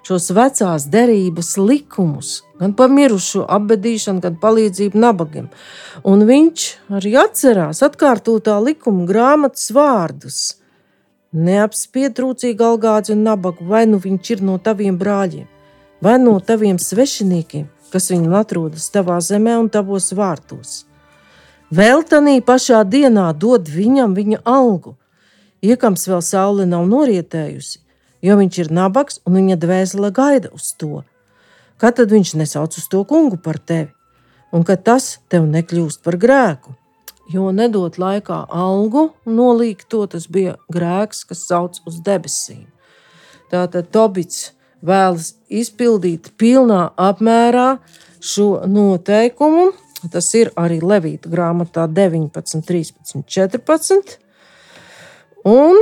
šos 0.06 0.30
vecās 0.34 0.86
derības 0.90 1.52
likumus, 1.60 2.40
gan 2.58 2.72
par 2.74 2.90
mirušo 2.90 3.44
apbedīšanu, 3.52 4.22
gan 4.24 4.38
palīdzību 4.40 4.98
nabagiem. 4.98 5.50
Un 6.08 6.24
viņš 6.26 6.66
arī 6.98 7.14
atcerās 7.20 7.84
atkārtotā 7.86 8.56
likuma 8.64 9.04
grāmatas 9.06 9.68
vārdus. 9.76 10.40
Neapspied 11.30 12.16
trūcīgi 12.18 12.64
algāzi 12.66 13.12
un 13.14 13.20
nabagu, 13.22 13.62
vai 13.62 13.84
nu 13.86 14.00
viņš 14.02 14.30
ir 14.34 14.40
no 14.42 14.56
taviem 14.58 14.96
brāļiem, 14.98 15.44
vai 16.02 16.16
no 16.18 16.32
taviem 16.42 16.74
svešiniekiem, 16.82 17.68
kas 17.92 18.10
viņam 18.10 18.34
atrodas 18.34 18.88
tavā 18.90 19.20
zemē 19.22 19.54
un 19.60 19.68
tavos 19.70 20.10
vārtos. 20.10 20.86
Vēl 21.70 22.02
tādā 22.02 22.34
pašā 22.42 22.82
dienā 22.82 23.28
dod 23.38 23.70
viņam 23.70 24.16
viņa 24.18 24.40
algu, 24.42 24.96
iekams 25.62 26.08
vēl 26.10 26.18
saule 26.18 26.66
nav 26.66 26.90
norietējusi, 26.90 27.78
jo 28.26 28.36
viņš 28.42 28.58
ir 28.64 28.74
nabaks 28.74 29.22
un 29.22 29.38
viņa 29.38 29.60
dvēsele 29.62 30.10
gaida 30.10 30.50
uz 30.50 30.74
to. 30.74 31.04
Kad 31.78 32.02
tad 32.02 32.10
viņš 32.10 32.34
nesauc 32.42 32.74
uz 32.74 32.90
to 32.90 33.04
kungu 33.06 33.38
par 33.38 33.62
tevi, 33.62 33.92
un 34.50 34.66
kad 34.66 34.82
tas 34.82 35.20
tev 35.30 35.46
nekļūst 35.46 36.02
par 36.02 36.18
grēku? 36.18 36.74
Jo 37.30 37.50
nedot 37.54 37.94
laikā 38.00 38.40
algu, 38.50 39.10
nolīgt 39.28 39.86
to, 39.92 40.02
tas 40.10 40.26
bija 40.26 40.56
grēks, 40.72 41.22
kas 41.28 41.44
sauc 41.46 41.78
uz 41.86 42.00
debesīm. 42.06 42.64
Tātad 43.52 43.90
Tobits 43.94 44.50
vēlas 44.82 45.34
izpildīt 45.46 46.32
pilnā 46.40 46.88
apmērā 46.98 47.78
šo 48.20 48.64
noteikumu. 48.66 49.70
Tas 50.10 50.30
ir 50.34 50.50
arī 50.58 50.80
Levīta 50.80 51.30
grāmatā 51.30 51.84
19, 51.86 52.64
13, 52.66 53.22
14. 53.28 54.16
Un 55.46 55.76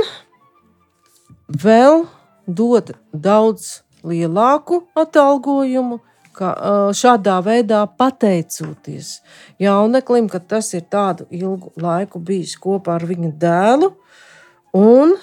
vēl 1.49 2.03
dot 2.45 2.91
daudz 3.13 3.79
lielāku 4.03 4.83
atalgojumu, 4.97 5.99
kā 6.39 6.51
šādā 6.95 7.39
veidā 7.45 7.83
pateicoties 7.99 9.19
jauneklim, 9.61 10.29
ka 10.31 10.39
tas 10.39 10.73
ir 10.77 10.85
tādu 10.91 11.27
ilgu 11.29 11.73
laiku 11.79 12.21
bijis 12.23 12.55
kopā 12.61 12.97
ar 12.99 13.07
viņa 13.09 13.33
dēlu 13.41 13.91
un 14.77 15.15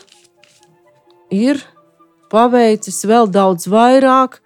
ir 1.33 1.63
paveicis 2.33 3.05
vēl 3.09 3.31
daudz 3.33 3.69
vairāk 3.71 4.41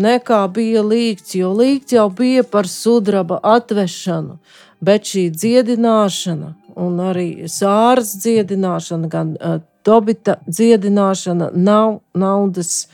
nekā 0.00 0.40
bija 0.54 0.82
līgts, 0.82 1.36
jo 1.38 1.52
līgts 1.54 1.94
jau 1.94 2.08
bija 2.10 2.42
par 2.42 2.68
sudraba 2.68 3.38
atvešanu, 3.42 4.38
bet 4.82 5.06
šī 5.10 5.28
dziedināšana 5.34 6.54
un 6.80 6.98
arī 7.00 7.28
sāras 7.50 8.16
dziedināšana, 8.18 9.08
gan 9.10 9.36
uh, 9.38 9.62
Tobita 9.84 10.38
dziedināšana 10.48 11.50
nav 11.52 11.98
naudas 12.16 12.86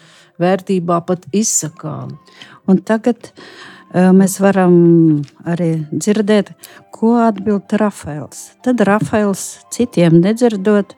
vērtībā 0.42 0.96
pat 1.06 1.28
izsakām. 1.30 2.16
Un 2.68 2.83
tagad 2.85 3.31
uh, 3.31 4.11
mēs 4.16 4.38
varam 4.42 4.77
arī 5.49 5.73
dzirdēt, 5.92 6.53
ko 6.92 7.16
atbild 7.25 7.73
Rafaels. 7.81 8.51
Tad 8.64 8.83
Rafaels 8.85 9.64
citiem 9.73 10.20
nedzirdot, 10.20 10.92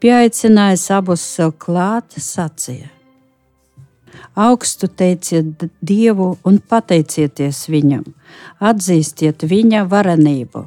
pieaicinājis 0.00 0.88
abus 0.96 1.24
sev 1.36 1.56
klāt, 1.60 2.16
sacīja. 2.16 2.88
Augstu 4.34 4.88
teiciet 4.88 5.66
Dievu 5.84 6.36
un 6.48 6.58
pateicieties 6.68 7.66
Viņam, 7.68 8.04
atzīstiet 8.64 9.44
Viņa 9.48 9.84
varenību 9.88 10.64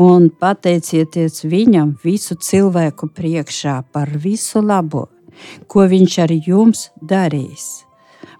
un 0.00 0.30
pateicieties 0.40 1.44
Viņam 1.44 1.94
visu 2.04 2.36
cilvēku 2.40 3.10
priekšā 3.12 3.82
par 3.92 4.08
visu 4.08 4.62
labo, 4.64 5.08
ko 5.68 5.84
viņš 5.90 6.18
ar 6.24 6.32
jums 6.32 6.88
darīs. 7.00 7.83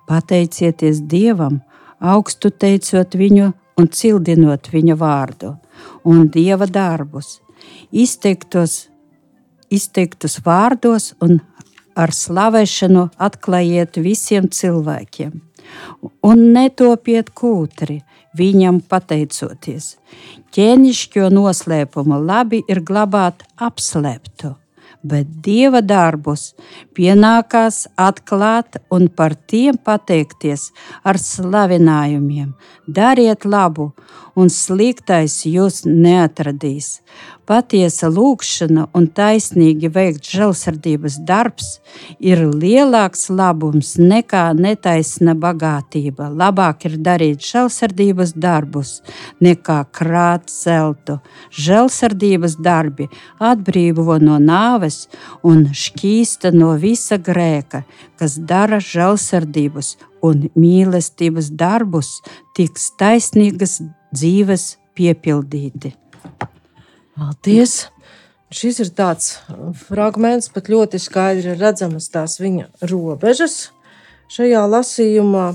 Pateicieties 0.09 1.01
Dievam, 1.09 1.61
augstu 2.01 2.51
teicot 2.51 3.17
viņu 3.17 3.53
un 3.81 3.89
cildinot 3.91 4.69
viņa 4.73 4.97
vārdu 5.01 5.55
un 6.05 6.29
dieva 6.31 6.67
darbus, 6.71 7.41
izteiktos, 7.91 8.89
izteiktus 9.73 10.39
vārdos 10.45 11.13
un 11.25 11.41
ar 11.97 12.13
slavēšanu 12.15 13.09
atklājiet 13.23 13.99
visiem 14.03 14.51
cilvēkiem. 14.51 15.39
Un 16.27 16.43
netopiet 16.55 17.31
kūtri, 17.35 18.03
viņam 18.37 18.83
pateicoties. 18.91 19.95
Ķēnišķo 20.55 21.31
noslēpumu 21.33 22.21
labi 22.27 22.61
ir 22.69 22.83
glabāt 22.85 23.47
apslēptu 23.57 24.55
bet 25.05 25.29
dieva 25.45 25.83
darbus 25.85 26.53
pienākās 26.97 27.85
atklāt 28.01 28.81
un 28.95 29.09
par 29.09 29.37
tiem 29.51 29.77
pateikties 29.77 30.71
ar 31.05 31.21
slavinājumiem. 31.21 32.55
Dariet 32.89 33.45
labu, 33.45 33.93
un 34.35 34.51
sliktais 34.51 35.45
jūs 35.47 35.85
neatradīs. 35.87 36.99
Patiesa 37.45 38.09
lūkšana 38.09 38.87
un 38.97 39.07
taisnīgi 39.13 39.91
veikt 39.93 40.25
žēlsirdības 40.33 41.19
darbs 41.29 41.67
ir 42.17 42.41
lielāks 42.49 43.27
labums 43.29 43.95
nekā 44.01 44.47
netaisna 44.57 45.35
bagātība. 45.37 46.31
Labāk 46.33 46.87
ir 46.89 46.97
darīt 47.05 47.45
žēlsirdības 47.45 48.33
darbus 48.41 48.95
nekā 49.45 49.83
krāt 49.93 50.49
zeltu. 50.49 51.19
Žēlsirdības 51.53 52.57
darbi 52.65 53.11
atbrīvo 53.39 54.17
no 54.25 54.39
nāves 54.41 55.05
un 55.45 55.67
šķīsta 55.69 56.55
no 56.57 56.73
visa 56.81 57.21
grēka, 57.21 57.85
kas 58.17 58.39
dara 58.41 58.81
žēlsirdības 58.81 59.99
un 60.25 60.49
mīlestības 60.57 61.53
darbus, 61.53 62.17
tiks 62.57 62.89
taisnīgas 62.97 63.83
dzīves 64.15 64.75
piepildīti. 64.97 65.95
Paldies! 67.15 67.85
Šis 68.55 68.79
ir 68.85 68.91
tāds 68.95 69.33
fragments, 69.89 70.47
pat 70.55 70.69
ļoti 70.71 71.01
skaidri 71.03 71.57
redzamas 71.59 72.07
tās 72.13 72.37
viņa 72.39 72.69
robežas, 72.87 73.73
šajā 74.31 74.61
lasījumā, 74.71 75.49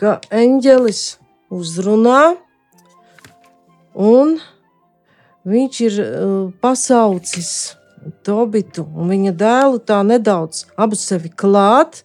ka 0.00 0.16
eņģelis 0.32 1.02
uzrunā 1.52 2.22
un 3.92 4.38
viņš 5.44 5.80
ir 5.90 6.00
uh, 6.00 6.32
pasaucis 6.62 7.52
Tobitu 8.26 8.82
un 8.98 9.12
viņa 9.12 9.34
dēlu 9.38 9.82
tā 9.86 10.00
nedaudz 10.06 10.64
abu 10.80 10.96
sevi 10.98 11.28
klāt 11.30 12.00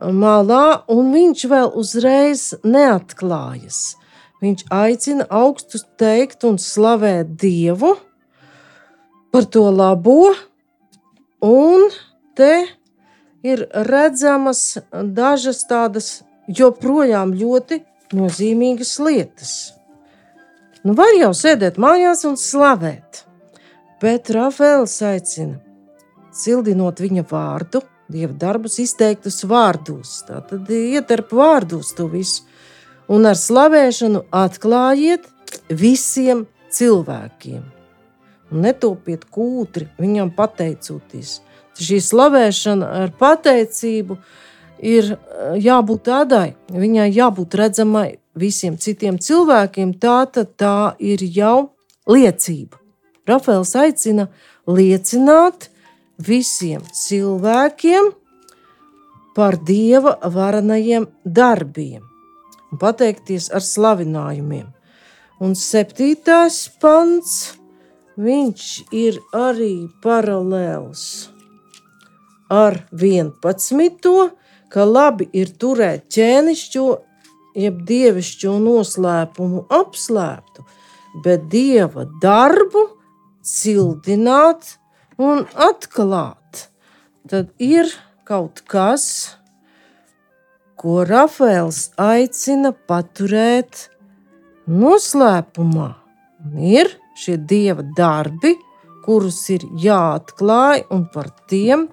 malā, 0.00 0.82
un 0.88 1.10
viņš 1.12 1.46
vēl 1.50 1.72
uzreiz 1.80 2.44
neatklājas. 2.64 3.96
Viņš 4.40 4.64
aicina 4.72 5.26
augstu 5.28 5.82
teikt 6.00 6.46
un 6.48 6.56
slavēt 6.56 7.34
Dievu 7.40 7.92
par 9.30 9.46
to 9.52 9.66
labo, 9.70 10.32
un 11.44 11.90
te 12.34 12.54
ir 13.46 13.66
redzamas 13.86 14.78
dažas 14.90 15.62
tādas 15.68 16.08
joprojām 16.48 17.34
ļoti 17.36 17.82
nozīmīgas 18.16 18.96
lietas. 19.04 19.54
Nu, 20.80 20.94
var 20.96 21.12
jau 21.18 21.30
sēdēt 21.36 21.76
mājās 21.76 22.24
un 22.24 22.38
slavēt, 22.40 23.24
bet 24.00 24.32
Rafēls 24.32 24.96
aicina, 25.04 25.58
cildinot 26.32 27.02
viņa 27.04 27.26
vārdu, 27.28 27.82
dieva 28.10 28.32
darbus 28.32 28.78
izteiktus 28.82 29.42
vārdos. 29.44 30.22
Tā 30.26 30.40
tad 30.48 30.70
ieterp 30.72 31.34
vārdos 31.36 31.92
to 31.98 32.08
visu, 32.10 32.48
un 33.10 33.26
ar 33.26 33.38
slavēšanu 33.38 34.24
atklājiet 34.30 35.26
visiem 35.68 36.44
cilvēkiem. 36.70 37.62
Un 38.50 38.64
netopiet 38.66 39.26
kūtri 39.30 39.88
viņam 40.00 40.32
pateicoties. 40.34 41.40
Šī 41.80 42.00
slavēšana 42.04 42.88
ar 43.04 43.12
pateicību 43.18 44.18
ir 44.84 45.14
jābūt 45.62 46.02
tādai, 46.10 46.48
viņai 46.70 47.08
jābūt 47.14 47.56
redzamai 47.60 48.08
visiem 48.38 48.76
citiem 48.78 49.18
cilvēkiem. 49.22 49.94
Tā 50.02 50.18
tad 50.34 50.54
tā 50.60 50.94
ir 50.98 51.24
jau 51.24 51.70
liecība. 52.10 52.78
Rafaels 53.28 53.74
aicina 53.78 54.28
liecināt 54.66 55.70
visiem 56.20 56.82
cilvēkiem 56.84 58.12
par 59.36 59.56
dieva 59.64 60.18
varenajiem 60.26 61.06
darbiem 61.24 62.09
un 62.70 62.80
pateikties 62.80 63.50
ar 63.54 63.64
slavinājumiem. 63.64 64.68
Un 65.40 65.56
septītās 65.56 66.66
pants, 66.80 67.56
viņš 68.20 68.64
ir 68.92 69.20
arī 69.36 69.88
paralēls 70.04 71.30
ar 72.50 72.82
11. 72.92 74.30
ka 74.70 74.84
labi 74.84 75.28
ir 75.32 75.54
turēt 75.58 76.10
ķēnišķo 76.10 76.86
jeb 77.58 77.82
dievišķo 77.86 78.56
noslēpumu 78.62 79.64
apslēptu, 79.80 80.64
bet 81.24 81.46
dieva 81.50 82.06
darbu 82.22 82.84
cildināt 83.46 84.76
un 85.18 85.46
atklāt. 85.54 86.66
Tad 87.30 87.50
ir 87.62 87.90
kaut 88.26 88.62
kas, 88.70 89.36
ko 90.80 91.02
Rafaels 91.04 91.90
aicina 92.00 92.72
paturēt 92.88 93.90
noslēpumā. 94.70 95.90
Ir 96.56 96.88
šie 97.20 97.36
dieva 97.52 97.84
darbi, 97.96 98.54
kurus 99.04 99.42
ir 99.52 99.66
jāatklāj 99.84 100.86
un 100.96 101.04
par 101.12 101.28
tiem 101.52 101.88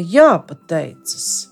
jāpateicas. 0.00 1.49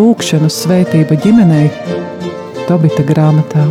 Lūkšanas 0.00 0.54
svētība 0.62 1.16
ģimenei 1.20 1.66
Tobita 2.64 3.02
grāmatā. 3.04 3.66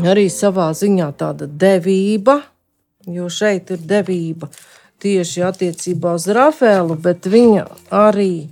Arī 0.00 0.24
savā 0.32 0.70
ziņā 0.78 1.10
tāda 1.20 1.50
devība, 1.64 2.38
jo 3.04 3.28
šeit 3.28 3.74
ir 3.74 3.84
devība 3.90 4.48
tieši 5.04 5.44
attiecībā 5.50 6.14
uz 6.16 6.28
Rafēlu, 6.38 6.96
bet 7.04 7.28
viņa 7.28 7.66
arī 7.92 8.46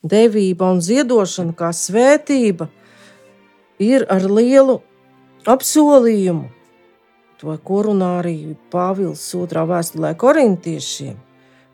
devība 0.00 0.72
un 0.72 0.80
ziedošana 0.80 1.52
kā 1.58 1.74
svētība 1.76 2.70
ir 3.84 4.08
ar 4.08 4.24
lielu 4.24 4.80
apsolījumu 5.44 6.57
to, 7.38 7.54
ko 7.64 7.82
runā 7.86 8.18
arī 8.20 8.56
Pāvils 8.72 9.22
otrā 9.38 9.64
vēstulē 9.68 10.14
korintiešiem. 10.18 11.16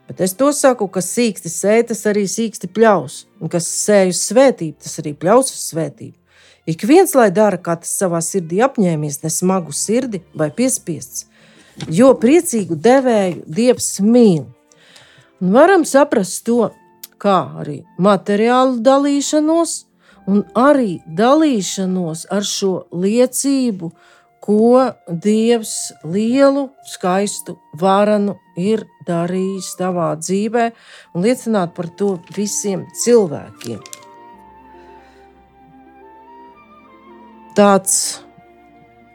Bet 0.05 0.21
es 0.21 0.35
to 0.37 0.51
saku, 0.53 0.85
ka 0.87 1.01
sīksti 1.01 1.49
sēž, 1.49 1.87
tas 1.89 2.03
arī 2.11 2.27
sīksti 2.29 2.69
pļaus, 2.73 3.23
un 3.41 3.49
kas 3.49 3.65
sēž 3.65 4.13
uz 4.13 4.21
svētību, 4.29 4.77
tas 4.85 4.99
arī 5.01 5.15
pļaus 5.17 5.49
uz 5.49 5.63
svētību. 5.71 6.13
Ik 6.69 6.85
viens 6.85 7.13
lai 7.17 7.31
dara, 7.33 7.57
kā 7.61 7.75
tas 7.81 7.93
savā 7.93 8.21
sirdī 8.25 8.61
apņēmies, 8.65 9.21
ne 9.23 9.31
smagu 9.33 9.73
sirdi 9.73 10.21
vai 10.37 10.51
piespiests, 10.53 11.25
jo 11.89 12.13
priecīgu 12.17 12.77
devēju 12.77 13.43
Dievs 13.45 13.99
mīl. 14.01 14.45
Un 15.41 15.53
varam 15.53 15.85
saprast 15.85 16.45
to, 16.45 16.71
kā 17.21 17.39
arī 17.61 17.81
materiālu 18.01 18.79
dalīšanos, 18.85 19.75
un 20.29 20.41
arī 20.57 20.99
dalīšanos 21.05 22.25
ar 22.33 22.45
šo 22.45 22.73
liecību, 22.93 23.91
ko 24.45 24.91
Dievs 25.09 25.73
lielu, 26.05 26.67
skaistu, 26.85 27.57
varanu 27.81 28.37
ir 28.61 28.85
darījis 29.07 29.71
tavā 29.79 30.11
dzīvē, 30.21 30.69
un 31.15 31.25
liecināt 31.25 31.73
par 31.77 31.89
to 31.97 32.15
visiem 32.35 32.85
cilvēkiem. 33.03 33.81
Tāds 37.55 37.97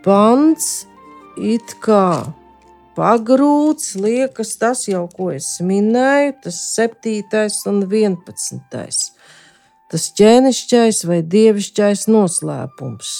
pants 0.03 0.87
it 1.37 1.77
kā 1.85 2.33
pagrūts, 2.97 3.95
liekas, 4.01 4.57
tas 4.61 4.87
jau, 4.89 5.05
ko 5.13 5.31
es 5.37 5.59
minēju, 5.65 6.35
tas 6.45 6.59
7. 6.75 7.47
un 7.71 7.83
11. 7.87 9.15
Tas 9.91 10.05
ķēnišķais 10.19 11.05
vai 11.09 11.21
dievišķais 11.27 12.07
noslēpums. 12.11 13.15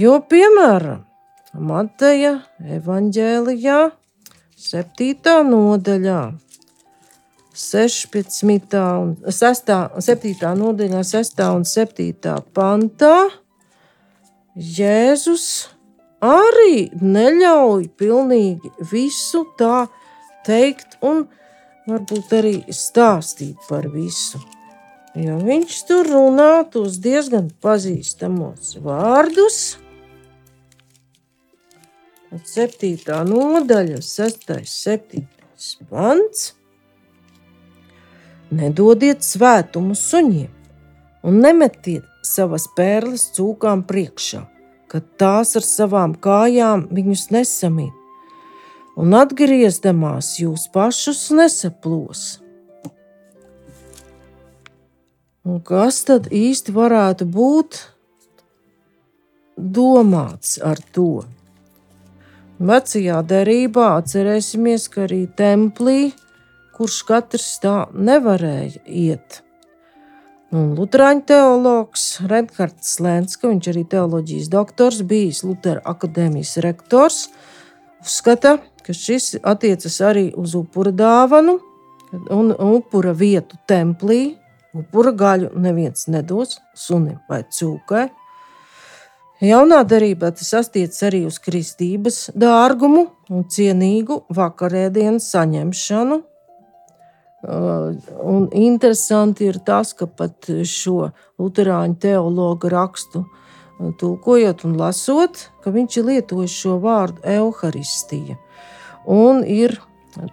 Jo, 0.00 0.18
piemēram, 0.30 1.04
Mateja 1.54 2.40
evanģēlijā, 2.66 3.92
7. 4.58 5.34
nodaļā, 5.46 6.22
16. 7.54 8.74
un 8.82 9.12
6. 9.30 9.70
7. 10.02 10.48
nodaļā, 10.58 11.02
6. 11.06 11.42
un 11.54 11.62
7. 11.62 12.32
pantā. 12.58 13.14
Jēzus 14.54 15.46
arī 16.18 16.88
neļauj 16.98 17.86
pilnīgi 18.02 18.72
visu 18.90 19.44
tā 19.58 19.86
teikt, 20.46 20.98
un 21.06 21.28
varbūt 21.86 22.34
arī 22.34 22.56
stāstīt 22.74 23.62
par 23.70 23.86
visu. 23.94 24.42
Jo 25.14 25.38
viņš 25.38 25.80
tur 25.86 26.10
runā 26.10 26.64
tos 26.66 26.98
diezgan 26.98 27.52
pazīstamos 27.62 28.74
vārdus. 28.82 29.83
7. 32.42 32.96
nodaļa, 33.28 34.00
6. 34.02 34.48
7. 34.66 35.26
pants. 35.90 36.48
Nedodiet 38.54 39.22
svētumu 39.22 39.94
suņiem 39.94 40.50
un 41.24 41.38
nemetiet 41.42 42.06
savas 42.26 42.66
pērles 42.76 43.28
cūkām 43.36 43.84
priekšā, 43.86 44.42
kad 44.90 45.06
tās 45.18 45.54
ar 45.58 45.66
savām 45.66 46.14
kājām 46.14 46.88
viņus 46.90 47.30
nesamīt. 47.34 47.94
un 48.96 49.14
atgriezdamās 49.18 50.36
jūs 50.38 50.68
pašus 50.74 51.30
nesaplos. 51.34 52.40
Un 55.44 55.58
kas 55.60 56.04
tad 56.08 56.30
īsti 56.32 56.72
varētu 56.72 57.26
būt 57.26 57.80
domāts 59.58 60.56
ar 60.62 60.78
to? 60.94 61.24
Vecajā 62.62 63.22
derībā 63.26 63.86
atcerēsimies, 63.98 64.86
ka 64.92 65.04
arī 65.08 65.24
templī, 65.38 66.12
kurš 66.74 67.00
katrs 67.08 67.48
tā 67.62 67.88
nevarēja 67.94 68.84
iet. 68.86 69.40
Un 70.54 70.76
Lutāņu 70.78 71.24
teologs 71.26 72.04
Reinhards 72.30 73.00
Lenska, 73.02 73.50
viņš 73.50 73.70
arī 73.72 73.82
teoloģijas 73.90 74.52
doktors, 74.52 75.02
bijis 75.02 75.42
Lutera 75.42 75.82
akadēmijas 75.82 76.56
rektors, 76.62 77.24
uzskata, 78.04 78.60
ka 78.86 78.94
šis 78.94 79.34
attiecas 79.42 79.98
arī 80.06 80.28
uz 80.38 80.54
upura 80.54 80.94
dāvanu 80.94 81.58
un 82.30 82.54
upura 82.54 83.16
vietu 83.18 83.58
templī, 83.66 84.36
Upura 84.74 85.12
gaļu 85.14 85.52
neviens 85.62 86.08
nedos 86.10 86.56
sunim 86.74 87.20
vai 87.30 87.44
cūkai. 87.46 88.08
Jaunā 89.44 89.82
darbā 89.84 90.30
tas 90.32 90.52
attiecas 90.56 91.02
arī 91.04 91.24
uz 91.28 91.36
kristības 91.42 92.30
dārgumu 92.38 93.08
un 93.28 93.44
cienīgu 93.50 94.22
vakarēdienas 94.32 95.26
saņemšanu. 95.34 96.20
Uh, 97.44 97.90
un 98.24 98.46
interesanti 98.56 99.50
ir 99.50 99.58
tas, 99.66 99.92
ka 99.92 100.06
pat 100.08 100.48
šo 100.64 101.10
Lutāņu 101.36 101.98
teologu 102.00 102.70
rakstu 102.72 103.20
uh, 103.20 103.42
tulkojot 103.98 104.64
un 104.64 104.76
lasot, 104.78 105.48
ka 105.62 105.72
viņš 105.74 105.98
ir 105.98 106.06
lietojis 106.08 106.54
šo 106.62 106.78
vārdu 106.82 107.20
evaharistija. 107.26 108.38
Un 109.10 109.42
ir 109.44 109.76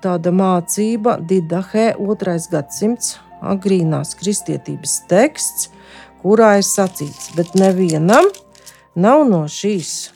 tāda 0.04 0.32
mācība, 0.32 1.18
Didahē, 1.28 1.96
otrais 2.00 2.48
gadsimts, 2.52 3.18
agrīnās 3.42 4.14
kristietības 4.20 5.02
teksts, 5.10 5.72
kurā 6.22 6.58
ir 6.62 6.68
sacīts, 6.68 7.32
bet 7.36 7.56
nevienam 7.58 8.30
nav 8.96 9.24
no 9.30 9.44
šīs 9.50 10.12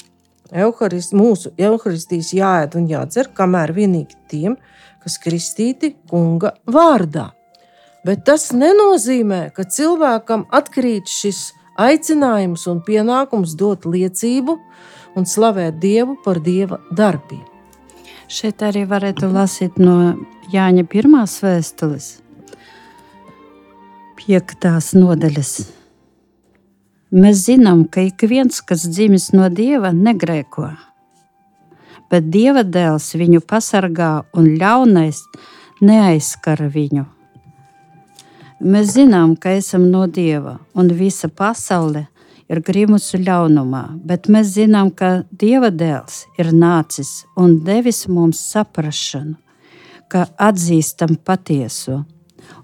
Euharist, 0.56 1.14
mūsu 1.18 1.52
evaharistijas 1.58 2.32
jāēd 2.36 2.76
un 2.80 2.86
jādzer, 2.90 3.32
kamēr 3.34 3.74
vienīgi 3.76 4.18
tiem, 4.30 4.58
kas 5.04 5.18
kristīti 5.22 5.96
kunga 6.10 6.54
vārdā. 6.70 7.32
Bet 8.06 8.24
tas 8.28 8.52
nenozīmē, 8.54 9.50
ka 9.56 9.66
cilvēkam 9.66 10.46
atkrīt 10.54 11.10
šis 11.10 11.50
aicinājums 11.82 12.68
un 12.70 12.84
pienākums 12.86 13.56
dot 13.58 13.88
liecību 13.90 14.60
un 15.18 15.26
slavēt 15.26 15.80
Dievu 15.82 16.20
par 16.24 16.40
Dieva 16.44 16.80
darbību. 16.94 17.50
Šeit 18.30 18.62
arī 18.66 18.86
varētu 18.90 19.30
lasīt 19.30 19.82
no 19.82 20.16
Jāņa 20.54 20.86
pirmās 20.90 21.40
vēstules 21.42 22.12
piektās 24.20 24.94
nodaļas. 24.98 25.75
Mēs 27.15 27.45
zinām, 27.45 27.86
ka 27.88 28.01
ik 28.04 28.25
viens, 28.28 28.58
kas 28.60 28.82
dzimis 28.91 29.30
no 29.32 29.45
dieva, 29.47 29.93
negrēko, 29.95 30.67
bet 32.12 32.25
dieva 32.34 32.65
dēls 32.67 33.13
viņu 33.15 33.39
pasargā 33.47 34.10
un 34.36 34.49
ļaunais 34.60 35.21
neaizskara 35.80 36.67
viņu. 36.73 37.06
Mēs 38.65 38.91
zinām, 38.97 39.38
ka 39.39 39.54
esam 39.56 39.86
no 39.93 40.04
dieva 40.12 40.58
un 40.75 40.91
visa 40.91 41.30
pasaule 41.32 42.04
ir 42.51 42.60
grimusi 42.60 43.21
ļaunumā, 43.23 43.86
bet 44.04 44.28
mēs 44.28 44.51
zinām, 44.58 44.91
ka 44.91 45.23
dieva 45.32 45.71
dēls 45.71 46.25
ir 46.36 46.51
nācis 46.51 47.23
un 47.39 47.62
devis 47.63 48.10
mums 48.12 48.43
saprāšanu, 48.51 49.38
ka 50.12 50.28
atzīstam 50.36 51.15
patieso 51.23 52.04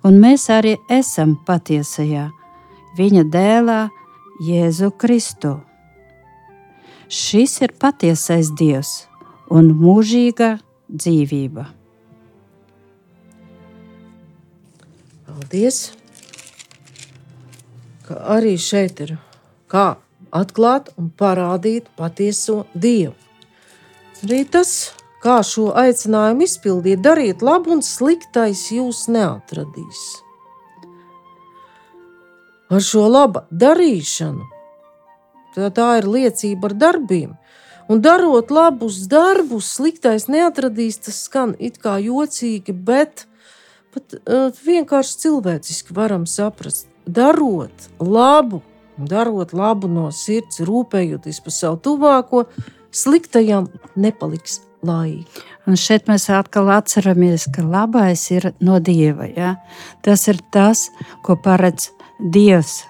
un 0.04 0.20
mēs 0.20 0.50
arī 0.52 0.76
esam 0.92 1.38
patiesajā 1.48 2.28
viņa 2.98 3.26
dēlā, 3.32 3.80
Jēzu 4.42 4.90
Kristu. 4.98 5.52
Šis 7.12 7.60
ir 7.62 7.74
patiesais 7.78 8.50
Dievs 8.58 8.94
un 9.54 9.70
mūžīga 9.78 10.56
dzīvība. 10.90 11.68
Paldies! 15.28 15.82
Ka 18.08 18.18
arī 18.38 18.56
šeit 18.58 19.04
ir 19.06 19.18
kā 19.72 19.86
atklāt 20.32 20.90
un 20.98 21.14
parādīt 21.22 21.92
patieso 22.00 22.64
Dievu. 22.74 23.14
Arī 24.26 24.42
tas 24.50 24.74
Kā 25.22 25.44
šo 25.46 25.68
aicinājumu 25.78 26.48
izpildīt, 26.48 27.02
dariet 27.06 27.44
labu, 27.46 27.76
un 27.76 27.84
sliktais 27.86 28.64
jūs 28.74 29.04
neatradīs. 29.14 30.00
Ar 32.72 32.84
šo 32.84 33.04
labu 33.12 33.44
darīšanu 33.52 34.46
tā, 35.56 35.70
tā 35.76 35.90
ir 36.00 36.08
liecība 36.08 36.70
ar 36.70 36.78
darbiem. 36.86 37.36
Un 37.92 38.00
darot 38.00 38.52
labus 38.54 39.02
darbus, 39.12 39.74
sliktais 39.76 40.30
neatradīs. 40.32 41.02
Tas 41.04 41.26
skan 41.26 41.56
it 41.60 41.82
kā 41.84 41.98
jocīgi, 42.00 42.72
bet 42.72 43.26
pat 43.92 44.16
uh, 44.16 44.50
vienkārši 44.56 45.18
cilvēciski 45.26 45.96
varam 45.98 46.28
saprast. 46.30 46.88
Darot 47.04 47.90
labu, 48.00 48.62
darot 48.96 49.52
labu 49.58 49.90
no 49.92 50.08
sirds, 50.16 50.62
rūpējoties 50.64 51.42
par 51.44 51.56
savu 51.56 51.82
tuvāko, 51.84 52.46
sliktajam 52.96 53.68
nepaliks 54.00 54.62
laiki. 54.86 55.44
Un 55.68 55.78
šeit 55.78 56.08
mēs 56.10 56.30
atkal 56.34 56.72
atceramies, 56.74 57.50
ka 57.54 57.66
labais 57.66 58.24
ir 58.32 58.54
no 58.64 58.80
dieva. 58.80 59.28
Ja? 59.30 59.56
Tas 60.06 60.28
ir 60.32 60.40
tas, 60.54 60.88
ko 61.26 61.36
paredz 61.38 61.92
dievs, 62.22 62.84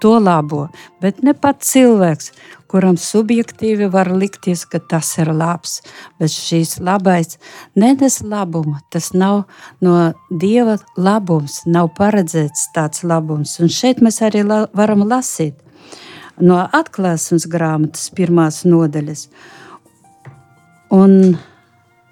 to 0.00 0.18
labo, 0.20 0.66
bet 1.00 1.22
ne 1.24 1.32
pats 1.32 1.70
cilvēks, 1.72 2.30
kuram 2.68 2.96
subjektīvi 2.98 3.86
var 3.92 4.10
likties, 4.10 4.64
ka 4.66 4.80
tas 4.90 5.12
ir 5.22 5.30
labs. 5.32 5.78
Bet 6.18 6.32
šīs 6.34 6.76
labais 6.82 7.38
nenes 7.78 8.18
labumu. 8.20 8.80
Tas 8.90 9.12
nav 9.14 9.44
no 9.84 10.10
dieva 10.28 10.76
labums, 10.98 11.60
nav 11.70 11.92
paredzēts 11.98 12.66
tāds 12.74 13.04
labums. 13.06 13.56
Un 13.62 13.70
šeit 13.70 14.02
mēs 14.04 14.20
arī 14.26 14.42
la 14.44 14.64
varam 14.74 15.06
lasīt 15.06 15.60
no 16.42 16.58
atklāsmes 16.66 17.46
grāmatas 17.50 18.10
pirmās 18.14 18.64
nodaļas. 18.66 19.28
Un 20.94 21.38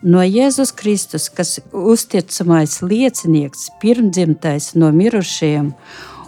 no 0.02 0.22
Jēzus 0.22 0.72
Kristus, 0.78 1.28
kas 1.30 1.58
uzticamais 1.72 2.80
liecinieks, 2.82 3.68
pirmdzimtais 3.82 4.72
no 4.78 4.90
mirušajiem 4.94 5.72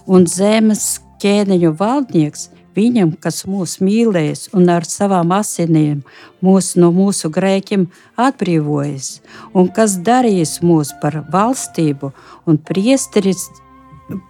un 0.06 0.26
zemes 0.28 1.00
ķēniņu 1.22 1.72
valdnieks, 1.78 2.48
viņam, 2.74 3.14
kas 3.22 3.44
mūs 3.48 3.78
mīlēs 3.84 4.48
un 4.56 4.68
ar 4.72 4.86
savām 4.88 5.32
asinīm 5.34 6.02
mūs 6.44 6.74
no 6.80 6.90
mūsu 6.94 7.30
grēkiem 7.32 7.86
atbrīvojas, 8.20 9.20
un 9.54 9.70
kas 9.74 9.98
darīs 10.06 10.58
mūs 10.62 10.92
par 11.02 11.22
valstību 11.32 12.12
un 12.50 12.58
priesteris, 12.58 13.46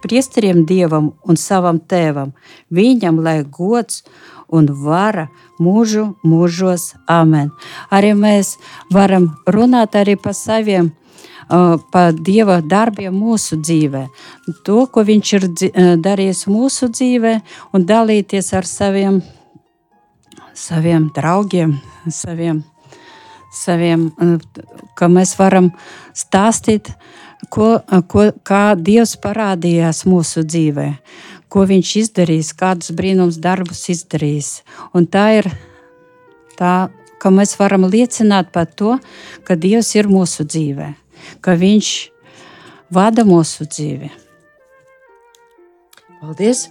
priesteriem 0.03 0.63
dievam 0.69 1.11
un 1.27 1.39
savam 1.39 1.81
tēvam, 1.81 2.31
viņam 2.71 3.19
lai 3.25 3.41
gods 3.43 4.03
un 4.47 4.69
vara 4.69 5.27
mūžu 5.59 6.13
mūžos. 6.23 6.93
Amen. 7.09 7.51
Arī 7.91 8.13
mēs 8.15 8.55
varam 8.93 9.33
runāt 9.47 9.97
arī 9.97 10.15
par 10.15 10.37
saviem. 10.37 10.93
Pa 11.47 12.03
Dieva 12.15 12.59
darbiem 12.65 13.13
mūsu 13.13 13.59
dzīvē, 13.61 14.05
to, 14.65 14.85
ko 14.89 15.03
Viņš 15.05 15.33
ir 15.37 15.47
darījis 16.01 16.45
mūsu 16.49 16.89
dzīvē, 16.89 17.35
un 17.73 17.85
dalīties 17.85 18.49
ar 18.57 18.65
saviem, 18.65 19.19
saviem 20.57 21.11
draugiem, 21.13 21.77
saviem, 22.09 22.63
saviem, 23.53 24.09
ka 24.97 25.11
mēs 25.11 25.35
varam 25.37 25.69
stāstīt, 26.17 26.89
ko, 27.53 27.77
ko, 28.09 28.31
kā 28.41 28.65
Dievs 28.73 29.13
parādījās 29.21 30.05
mūsu 30.09 30.41
dzīvēm 30.49 30.97
ko 31.55 31.63
viņš 31.69 31.91
izdarīs, 32.01 32.51
kādus 32.51 32.91
brīnums 32.91 33.39
darbus 33.39 33.85
izdarīs. 33.93 34.59
Un 34.91 35.05
tā 35.07 35.25
ir 35.37 35.47
tā, 36.59 36.89
ka 37.21 37.31
mēs 37.31 37.55
varam 37.55 37.87
liecināt 37.87 38.51
par 38.51 38.67
to, 38.67 38.97
ka 39.47 39.55
Dievs 39.55 39.93
ir 39.95 40.11
mūsu 40.11 40.43
dzīvē, 40.43 40.89
ka 41.41 41.55
Viņš 41.59 41.89
vada 42.93 43.25
mūsu 43.27 43.67
dzīvi. 43.69 44.11
Paldies! 46.21 46.69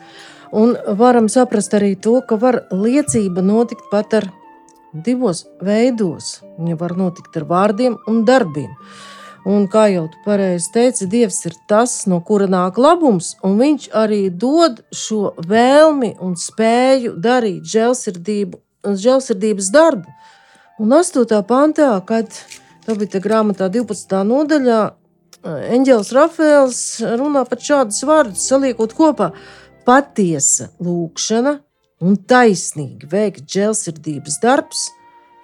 Un 0.54 0.76
varam 0.98 1.26
saprast 1.26 1.72
arī 1.74 1.96
to, 1.98 2.20
ka 2.22 2.36
var 2.38 2.60
liecība 2.70 3.42
notikt 3.42 3.88
pat 3.90 4.14
ar 4.14 4.28
divos 4.94 5.44
veidos. 5.62 6.38
Viņa 6.58 6.76
var 6.78 6.94
notikt 6.98 7.34
ar 7.40 7.46
vārdiem 7.50 7.98
un 8.10 8.22
darbiem. 8.28 8.70
Un, 9.44 9.66
kā 9.68 9.88
jau 9.92 10.06
tu 10.08 10.20
pareizi 10.24 10.70
teici, 10.72 11.08
Dievs 11.10 11.42
ir 11.44 11.56
tas, 11.68 12.06
no 12.08 12.22
kura 12.24 12.46
nāk 12.48 12.78
labums, 12.80 13.34
un 13.44 13.58
Viņš 13.60 13.90
arī 13.92 14.22
dod 14.30 14.80
šo 14.94 15.34
vēlmi 15.36 16.14
un 16.24 16.38
spēju 16.40 17.18
darīt 17.20 17.66
žēlsirdību, 17.68 18.60
žēlsirdības 19.04 19.68
darbu. 19.74 20.08
Un 20.80 20.94
8. 20.96 21.42
pantā, 21.50 21.90
kad 22.06 22.30
Tā 22.84 22.92
bija 23.00 23.14
tā 23.14 23.20
grāmatā 23.24 23.70
12. 23.72 24.18
nodaļā. 24.28 24.80
Eņģēlis 25.44 26.10
Rafēls 26.16 26.80
runā 27.20 27.44
par 27.48 27.60
šādus 27.60 28.02
vārdus, 28.08 28.44
saliekot 28.48 28.92
kopā 28.96 29.30
patiesa 29.88 30.70
lūkšana 30.84 31.58
un 32.04 32.18
taisnīgi 32.28 33.08
veikt 33.08 33.48
žēlsirdības 33.52 34.36
darbs 34.42 34.84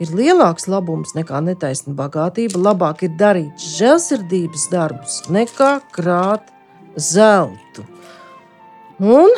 ir 0.00 0.12
lielāks 0.16 0.68
labums 0.68 1.14
nekā 1.16 1.40
netaisna 1.44 1.94
bagātība. 1.96 2.60
Labāk 2.60 3.04
ir 3.08 3.16
darīt 3.20 3.64
žēlsirdības 3.78 4.68
darbus 4.72 5.18
nekā 5.32 5.72
krāt 5.96 6.52
zeltu. 6.96 7.84
Un 9.00 9.32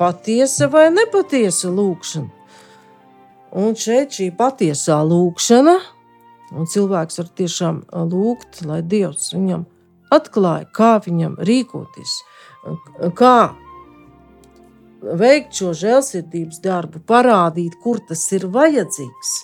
patiesa 0.00 0.68
vai 0.72 0.88
nepatiesa 0.92 1.68
lūkšana. 1.68 2.28
Un 3.60 3.74
šeit 3.76 4.14
šī 4.14 4.28
patiesā 4.38 5.00
lūkšana, 5.04 5.80
un 6.54 6.68
cilvēks 6.70 7.20
var 7.20 7.28
tiešām 7.40 7.82
lūgt, 8.10 8.62
lai 8.66 8.80
Dievs 8.82 9.32
viņam 9.34 9.66
atklāja, 10.14 10.66
kā 10.74 10.92
viņam 11.04 11.36
rīkoties, 11.46 12.16
kā 13.18 13.36
veikt 15.00 15.60
šo 15.60 15.74
žēlsirdības 15.76 16.60
darbu, 16.64 17.00
parādīt, 17.08 17.78
kur 17.82 18.02
tas 18.08 18.24
ir 18.36 18.48
vajadzīgs 18.52 19.36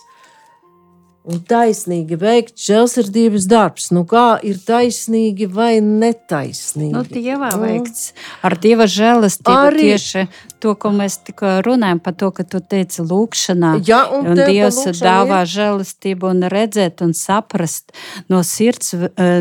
un 1.26 1.40
taisnīgi 1.42 2.16
veikt 2.20 2.54
žēlsirdības 2.62 3.46
darbs. 3.50 3.88
Nu, 3.90 4.04
kā 4.06 4.38
ir 4.46 4.60
taisnīgi 4.62 5.48
vai 5.50 5.80
netaisnīgi? 5.82 6.92
Nu, 6.94 7.02
dievā 7.02 7.50
veikts 7.58 8.12
ar 8.46 8.54
dieva 8.62 8.86
žēlastību 8.86 9.56
Arī- 9.70 9.88
tieši 9.90 10.26
to, 10.62 10.74
ko 10.74 10.90
mēs 10.94 11.18
tikko 11.26 11.56
runājam 11.66 12.00
par 12.02 12.14
to, 12.14 12.30
ka 12.30 12.44
tu 12.44 12.60
teici 12.60 13.02
lūkšanā. 13.02 13.72
Jā, 13.86 14.04
un 14.14 14.26
Un 14.26 14.36
Dievs 14.36 14.78
dāvā 15.02 15.42
ir- 15.42 15.50
žēlastību 15.56 16.30
un 16.30 16.40
redzēt 16.52 17.02
un 17.02 17.12
saprast 17.12 17.90
no 18.28 18.42
sirds 18.42 18.94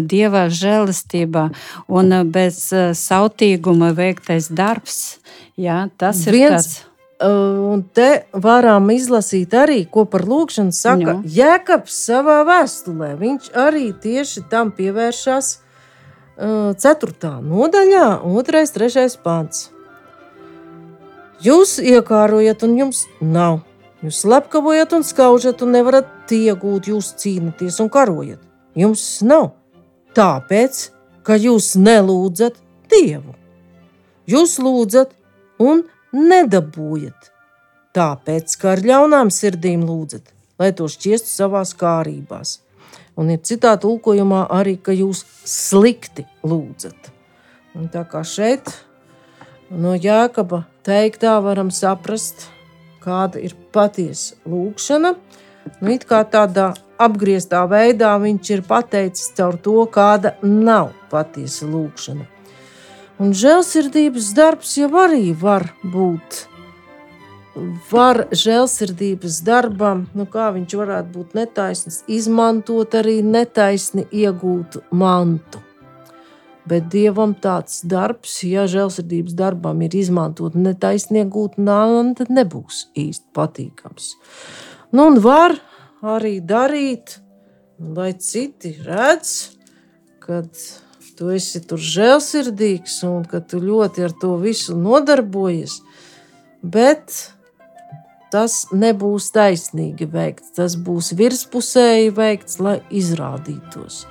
Dieva 0.07 0.47
žēlastībā 0.49 1.51
un 1.87 2.31
bez 2.31 2.71
sautīguma 2.73 3.93
veiktais 3.95 4.49
darbs. 4.49 5.17
Jā, 5.57 5.89
tas 5.97 6.25
ir 6.27 6.33
Viens- 6.33 6.49
tas. 6.65 6.83
Uh, 7.15 7.55
Un 7.75 7.81
te 7.95 8.25
varam 8.31 8.89
izlasīt 8.91 9.51
arī, 9.55 9.81
ko 9.91 10.05
par 10.07 10.23
lūkšanu 10.27 10.71
saka 10.75 11.13
Jā. 11.13 11.15
Jēkabs 11.37 11.95
savā 12.07 12.41
vēstulē. 12.47 13.13
Viņš 13.19 13.49
arī 13.59 13.89
tieši 14.03 14.45
tam 14.51 14.71
pievēršas 14.75 15.49
uh, 15.55 16.71
4. 16.79 17.31
nodaļā, 17.43 18.05
2. 18.23 18.27
un 18.31 18.47
3. 18.47 19.07
pāns. 19.23 19.69
Jūs 21.43 21.77
iekārojat, 21.83 22.63
un 22.63 22.77
jums 22.79 23.03
nav. 23.19 23.59
Jūs 24.03 24.21
slepkavojat 24.23 24.95
un 24.95 25.03
skaužat, 25.03 25.63
un 25.65 25.75
nevarat 25.75 26.31
iegūt. 26.31 26.87
Jūs 26.91 27.11
cīnāties 27.19 27.81
un 27.83 27.91
karojat. 27.91 28.39
Jums 28.75 29.03
nav. 29.27 29.51
Tāpēc, 30.15 30.79
ka 31.27 31.35
jūs 31.35 31.73
nelūdzat 31.75 32.61
Dievu. 32.91 33.35
Jūs 34.31 34.59
lūdzat 34.63 35.11
un 35.59 35.83
nedabūjat. 36.15 37.31
Tāpēc, 37.95 38.55
ka 38.59 38.73
ar 38.75 38.83
ļaunām 38.83 39.31
sirdīm 39.31 39.85
lūdzat, 39.87 40.31
lai 40.59 40.71
to 40.75 40.87
šķiestu 40.91 41.31
savā 41.31 41.63
kārībās. 41.79 42.59
Un 43.15 43.31
ir 43.31 43.39
citā 43.47 43.75
tulkojumā 43.79 44.45
arī, 44.51 44.75
ka 44.75 44.91
jūs 44.95 45.23
slikti 45.47 46.25
lūdzat. 46.43 47.11
Un 47.75 47.87
tā 47.91 48.03
kā 48.07 48.23
šeit 48.27 48.71
no 49.71 49.95
Jēkaba 49.95 50.65
teiktā 50.87 51.37
varam 51.43 51.71
saprast, 51.71 52.49
kāda 53.03 53.39
ir 53.39 53.55
patiesa 53.75 54.35
lūkšana. 54.47 55.15
Nu, 55.81 55.89
it 55.95 56.05
kā 56.05 56.21
tādā 56.29 56.73
apgrieztā 57.01 57.63
veidā 57.69 58.13
viņš 58.21 58.53
ir 58.53 58.63
pateicis 58.67 59.33
caur 59.37 59.57
to, 59.57 59.81
kāda 59.91 60.35
nav 60.43 60.91
patiesa 61.11 61.67
lūkšana. 61.69 62.34
Un 63.15 63.31
žēlsirdības 63.31 64.33
darbs 64.35 64.73
jau 64.75 64.89
arī 64.99 65.29
var 65.39 65.69
būt. 65.87 66.41
Var 67.87 68.25
žēlsirdības 68.35 69.37
darbam, 69.47 70.01
nu 70.11 70.25
kā 70.27 70.49
viņš 70.51 70.75
varētu 70.75 71.13
būt 71.13 71.37
netaisns, 71.37 72.01
izmantot 72.11 72.97
arī 72.99 73.21
netaisni 73.23 74.03
iegūtu 74.11 74.83
mantu. 74.91 75.63
Bet 76.67 76.89
dievam 76.91 77.37
tāds 77.39 77.85
darbs, 77.87 78.41
ja 78.43 78.65
žēlsirdības 78.67 79.37
darbam 79.39 79.85
ir 79.85 79.95
izmantot 79.95 80.57
netaisni 80.59 81.23
iegūta 81.23 81.63
manta, 81.63 82.25
tad 82.25 82.35
nebūs 82.35 82.87
īsti 82.99 83.31
patīkams. 83.37 84.11
Nu, 84.91 85.07
un 85.07 85.21
var 85.23 85.55
arī 86.03 86.41
darīt, 86.43 87.21
lai 87.79 88.11
citi 88.19 88.75
redz, 88.83 89.55
kad 90.19 90.51
tu 91.17 91.31
esi 91.33 91.61
tur 91.63 91.81
žēlsirdīgs 91.81 92.99
un 93.07 93.23
ka 93.29 93.39
tu 93.39 93.61
ļoti 93.63 94.05
ar 94.07 94.15
to 94.21 94.35
visu 94.41 94.75
nodarbojies. 94.77 95.79
Bet 96.61 97.13
tas 98.33 98.65
nebūs 98.75 99.29
taisnīgi 99.35 100.07
veikts. 100.11 100.53
Tas 100.57 100.75
būs 100.75 101.13
virspusēji 101.17 102.11
veikts, 102.15 102.59
lai 102.59 102.79
izrādītos. 102.91 104.03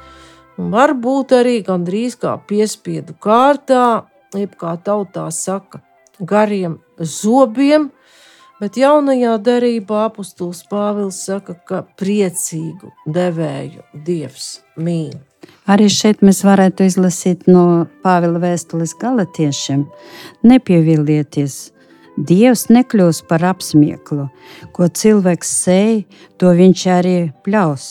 Un 0.61 0.71
varbūt 0.75 1.35
arī 1.35 1.59
gandrīz 1.67 2.17
kā 2.21 2.37
piespiedu 2.49 3.17
kārtā, 3.21 4.07
jeb 4.39 4.55
kā 4.61 4.77
tautā 4.87 5.27
saka, 5.35 5.83
gariem 6.21 6.79
zobiem. 6.99 7.91
Bet 8.63 8.79
jaunajā 8.79 9.35
derībā 9.43 10.05
apustulis 10.07 10.63
Pāvils 10.71 11.19
saka, 11.27 11.59
ka 11.69 11.83
priecīgu 11.99 12.95
devēju 13.11 13.83
dievs 14.07 14.49
mīl. 14.79 15.19
Arī 15.65 15.89
šeit 15.89 16.21
mēs 16.25 16.43
varētu 16.45 16.85
izlasīt 16.85 17.47
no 17.49 17.87
Pāvila 18.05 18.43
vēstules 18.43 18.97
galotiešiem: 19.01 19.87
Nepievilieties! 20.45 21.75
Dievs 22.15 22.69
nekļūs 22.71 23.25
par 23.27 23.43
apsmieklu, 23.49 24.29
ko 24.71 24.87
cilvēks 24.87 25.49
sēž, 25.65 26.05
to 26.39 26.53
viņš 26.55 26.85
arī 26.95 27.17
pļaus. 27.43 27.87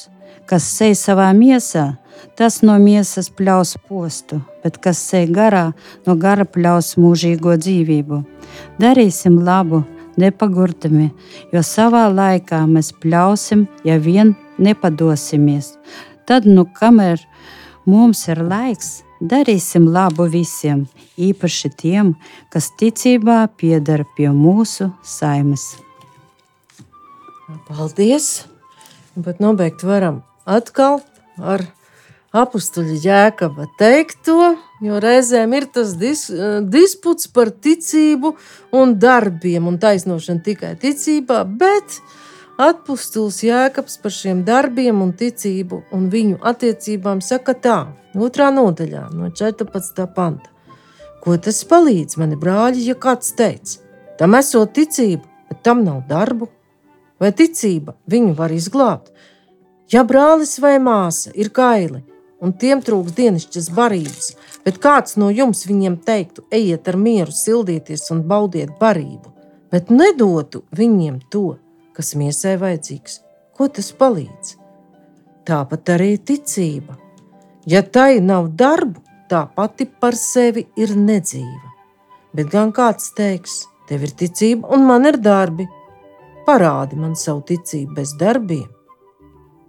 Kas 0.47 0.67
sēž 0.77 0.95
savā 1.01 1.25
miesā, 1.35 1.97
tas 2.39 2.61
no 2.63 2.77
miesas 2.79 3.27
pļaus 3.27 3.75
postu, 3.89 4.39
bet 4.63 4.79
kas 4.83 5.01
sēž 5.09 5.33
garā, 5.35 5.65
no 6.07 6.15
gara 6.15 6.45
pļaus 6.47 6.93
mūžīgo 6.95 7.57
dzīvību. 7.59 8.21
Darīsim 8.79 9.41
labu, 9.43 9.83
nepagurtami, 10.15 11.09
jo 11.51 11.63
savā 11.65 12.05
laikā 12.13 12.63
mēs 12.69 12.93
pļausim, 13.03 13.67
ja 13.83 13.99
vien 13.99 14.35
nepadosimies. 14.55 15.73
Tad, 16.27 16.45
nu, 16.47 16.65
kamēr 16.79 17.21
mums 17.89 18.23
ir 18.31 18.39
laiks, 18.43 19.01
darīsim 19.19 19.89
labu 19.91 20.27
visiem, 20.31 20.85
īpaši 21.19 21.71
tiem, 21.79 22.13
kas 22.53 22.71
ticībā 22.79 23.43
piedara 23.59 24.07
pie 24.17 24.29
mūsu 24.31 24.91
saimes. 25.03 25.73
Paldies! 27.67 28.45
Bet 29.13 29.43
nobeigt 29.43 29.83
varam 29.85 30.23
atkal 30.49 31.03
ar 31.37 31.67
apakstuļa 32.33 32.95
jēkaba 33.03 33.67
teikto, 33.77 34.55
jo 34.81 34.97
reizēm 35.03 35.53
ir 35.53 35.67
tas 35.75 35.93
dis, 36.01 36.25
disputs 36.73 37.29
par 37.29 37.51
ticību 37.53 38.33
un 38.73 38.95
darbiem 38.99 39.69
un 39.69 39.77
taisnošanu 39.81 40.41
tikai 40.47 40.73
ticībā, 40.81 41.43
bet 41.45 41.99
atpustulis 42.61 43.41
jēkabs 43.43 43.97
par 44.03 44.13
šiem 44.13 44.43
darbiem 44.45 45.01
un 45.01 45.13
ticību 45.17 45.83
un 45.95 46.09
viņu 46.13 46.39
attiecībām 46.45 47.21
saka 47.21 47.55
tā, 47.57 47.77
otrā 48.13 48.51
nodaļā 48.53 49.07
no 49.13 49.29
14. 49.33 50.05
panta. 50.15 50.49
Ko 51.23 51.37
tas 51.37 51.63
palīdz, 51.65 52.17
mani 52.19 52.37
brāļi, 52.37 52.83
ja 52.89 52.95
kāds 52.99 53.33
teica, 53.37 53.79
tam 54.19 54.35
esot 54.37 54.73
ticība, 54.75 55.23
bet 55.49 55.63
tam 55.63 55.83
nav 55.85 56.03
darbu? 56.09 56.49
Vai 57.19 57.31
ticība 57.31 57.95
viņu 58.11 58.33
var 58.37 58.51
izglābt? 58.51 59.13
Ja 59.91 60.03
brālis 60.03 60.57
vai 60.59 60.77
māsa 60.81 61.31
ir 61.33 61.49
kaili 61.53 62.03
un 62.43 62.51
tiem 62.59 62.81
trūks 62.83 63.15
dienasčas 63.15 63.69
barības, 63.71 64.33
bet 64.65 64.81
kāds 64.83 65.15
no 65.15 65.29
jums 65.31 65.63
viņiem 65.69 66.01
teiktu, 66.03 66.43
ejiet 66.51 66.89
ar 66.91 66.97
mieru, 66.99 67.31
sildieties 67.31 68.09
un 68.11 68.25
baudiet 68.27 68.73
barību, 68.81 69.31
bet 69.71 69.93
nedotu 69.93 70.65
viņiem 70.75 71.21
to, 71.31 71.55
kas 71.95 72.13
miesai 72.19 72.55
vajadzīgs, 72.61 73.19
ko 73.57 73.69
tas 73.69 73.91
palīdz? 73.97 74.55
Tāpat 75.47 75.93
arī 75.95 76.15
ticība. 76.17 76.97
Ja 77.67 77.83
tai 77.83 78.19
nav 78.23 78.49
darbu, 78.59 79.01
tā 79.29 79.43
pati 79.55 79.87
par 79.87 80.15
sevi 80.19 80.65
ir 80.79 80.95
nedzīva. 80.95 81.71
Bet 82.33 82.49
gan 82.51 82.73
kāds 82.75 83.11
teiks, 83.17 83.63
tev 83.89 84.05
ir 84.07 84.13
ticība 84.17 84.71
un 84.73 84.87
man 84.87 85.05
ir 85.09 85.19
darbi. 85.21 85.67
Parādi 86.47 86.97
man 86.99 87.15
savu 87.15 87.43
ticību 87.47 87.95
bez 87.95 88.17
darbiem, 88.19 88.67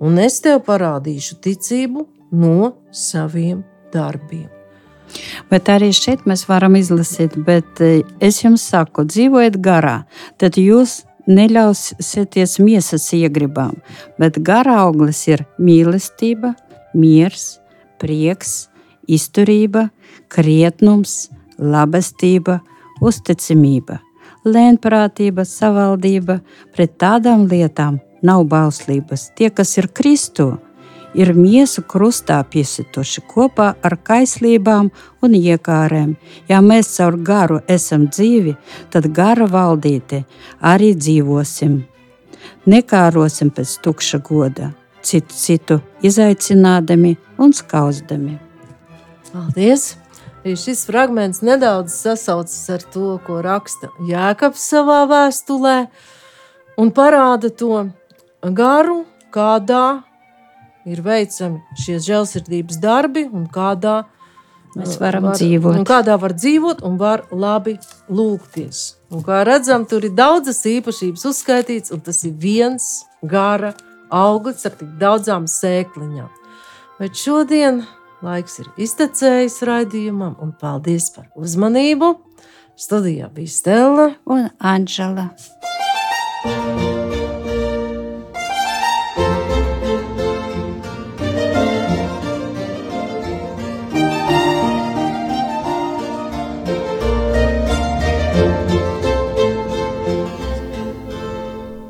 un 0.03 0.19
es 0.19 0.41
tev 0.43 0.65
parādīšu 0.67 1.39
ticību 1.45 2.03
no 2.35 2.73
saviem 2.91 3.63
darbiem. 3.95 4.49
Bet 5.51 5.69
arī 5.71 5.93
šeit 5.95 6.25
mēs 6.27 6.47
varam 6.49 6.75
izlasīt, 6.79 7.37
bet 7.47 7.83
eh, 7.85 8.03
es 8.19 8.41
jums 8.43 8.65
saku, 8.73 9.05
dzīvojiet 9.07 9.61
garā, 9.63 10.01
tad 10.41 10.59
jūs 10.59 11.03
neļausieties 11.31 12.59
miesas 12.61 13.09
iegribām, 13.17 13.79
bet 14.21 14.39
gara 14.45 14.81
auglis 14.85 15.25
ir 15.29 15.45
mīlestība, 15.59 16.55
miers, 16.95 17.59
prieks, 18.01 18.69
izturība, 19.09 19.89
krietnums, 20.33 21.29
labestība, 21.59 22.61
uzticamība, 23.05 24.01
lēnprātība, 24.45 25.45
savaldība. 25.49 26.41
Pret 26.75 26.99
tādām 27.01 27.47
lietām 27.51 28.01
nav 28.25 28.45
bauslības. 28.51 29.31
Tie, 29.39 29.51
kas 29.51 29.77
ir 29.81 29.91
Kristu, 29.95 30.55
ir 31.15 31.33
miesu 31.35 31.85
krustā 31.89 32.41
piesituši 32.51 33.25
kopā 33.31 33.71
ar 33.83 33.97
kaislībām 34.03 34.91
un 35.23 35.35
iekārēm. 35.39 36.15
Ja 36.49 36.61
mēs 36.61 36.95
caur 36.97 37.17
garu 37.17 37.61
esam 37.69 38.09
dzīvi, 38.11 38.57
tad 38.91 39.11
gara 39.15 39.49
valdīti 39.51 40.25
arī 40.61 40.93
dzīvosim. 40.99 41.83
Nekārosim 42.69 43.51
pēc 43.55 43.77
tukša 43.85 44.21
goda, 44.25 44.73
citu 45.03 45.37
citu 45.37 45.81
izaicinādami 46.03 47.17
un 47.39 47.53
skauzdami. 47.53 48.39
Paldies! 49.33 49.95
Šis 50.45 50.83
fragments 50.85 51.41
nedaudz 51.41 51.95
sasaucas 51.97 52.69
ar 52.69 52.83
to, 52.93 53.15
ko 53.25 53.39
raksta 53.41 53.89
Jēkabs 54.05 54.61
savā 54.61 54.99
vēstulē, 55.09 55.77
un 56.77 56.91
parāda 56.93 57.49
to 57.49 57.87
garu, 58.53 58.99
kādā 59.33 60.03
ir 60.89 61.01
veicami 61.05 61.63
šie 61.81 61.99
žēlsirdības 62.03 62.81
darbi 62.83 63.25
un 63.31 63.47
kādā 63.53 64.03
mēs 64.75 64.99
varam 65.01 65.31
var, 65.31 65.39
dzīvot. 65.39 65.79
Un 65.81 65.89
kādā 65.89 66.19
var 66.21 66.35
dzīvot 66.37 66.85
un 66.87 66.99
var 67.01 67.25
labi 67.31 67.77
lūgties. 68.11 68.85
Un 69.15 69.25
kā 69.27 69.43
redzam, 69.47 69.87
tur 69.89 70.07
ir 70.07 70.15
daudzas 70.17 70.63
īpašības 70.69 71.27
uzskaitīts, 71.31 71.95
un 71.95 72.03
tas 72.05 72.23
ir 72.27 72.35
viens 72.39 73.05
gara 73.23 73.75
auglis 74.15 74.65
ar 74.67 74.75
tik 74.79 74.97
daudzām 75.01 75.47
sēkliņām. 75.51 76.31
Bet 76.99 77.19
šodien 77.19 77.83
laiks 78.25 78.61
ir 78.63 78.71
iztecējis 78.87 79.61
raidījumam, 79.69 80.37
un 80.43 80.55
paldies 80.61 81.11
par 81.15 81.29
uzmanību. 81.39 82.15
Studijā 82.79 83.31
bija 83.35 83.55
Stela 83.55 84.09
un 84.27 84.49
Anģela. 84.59 85.31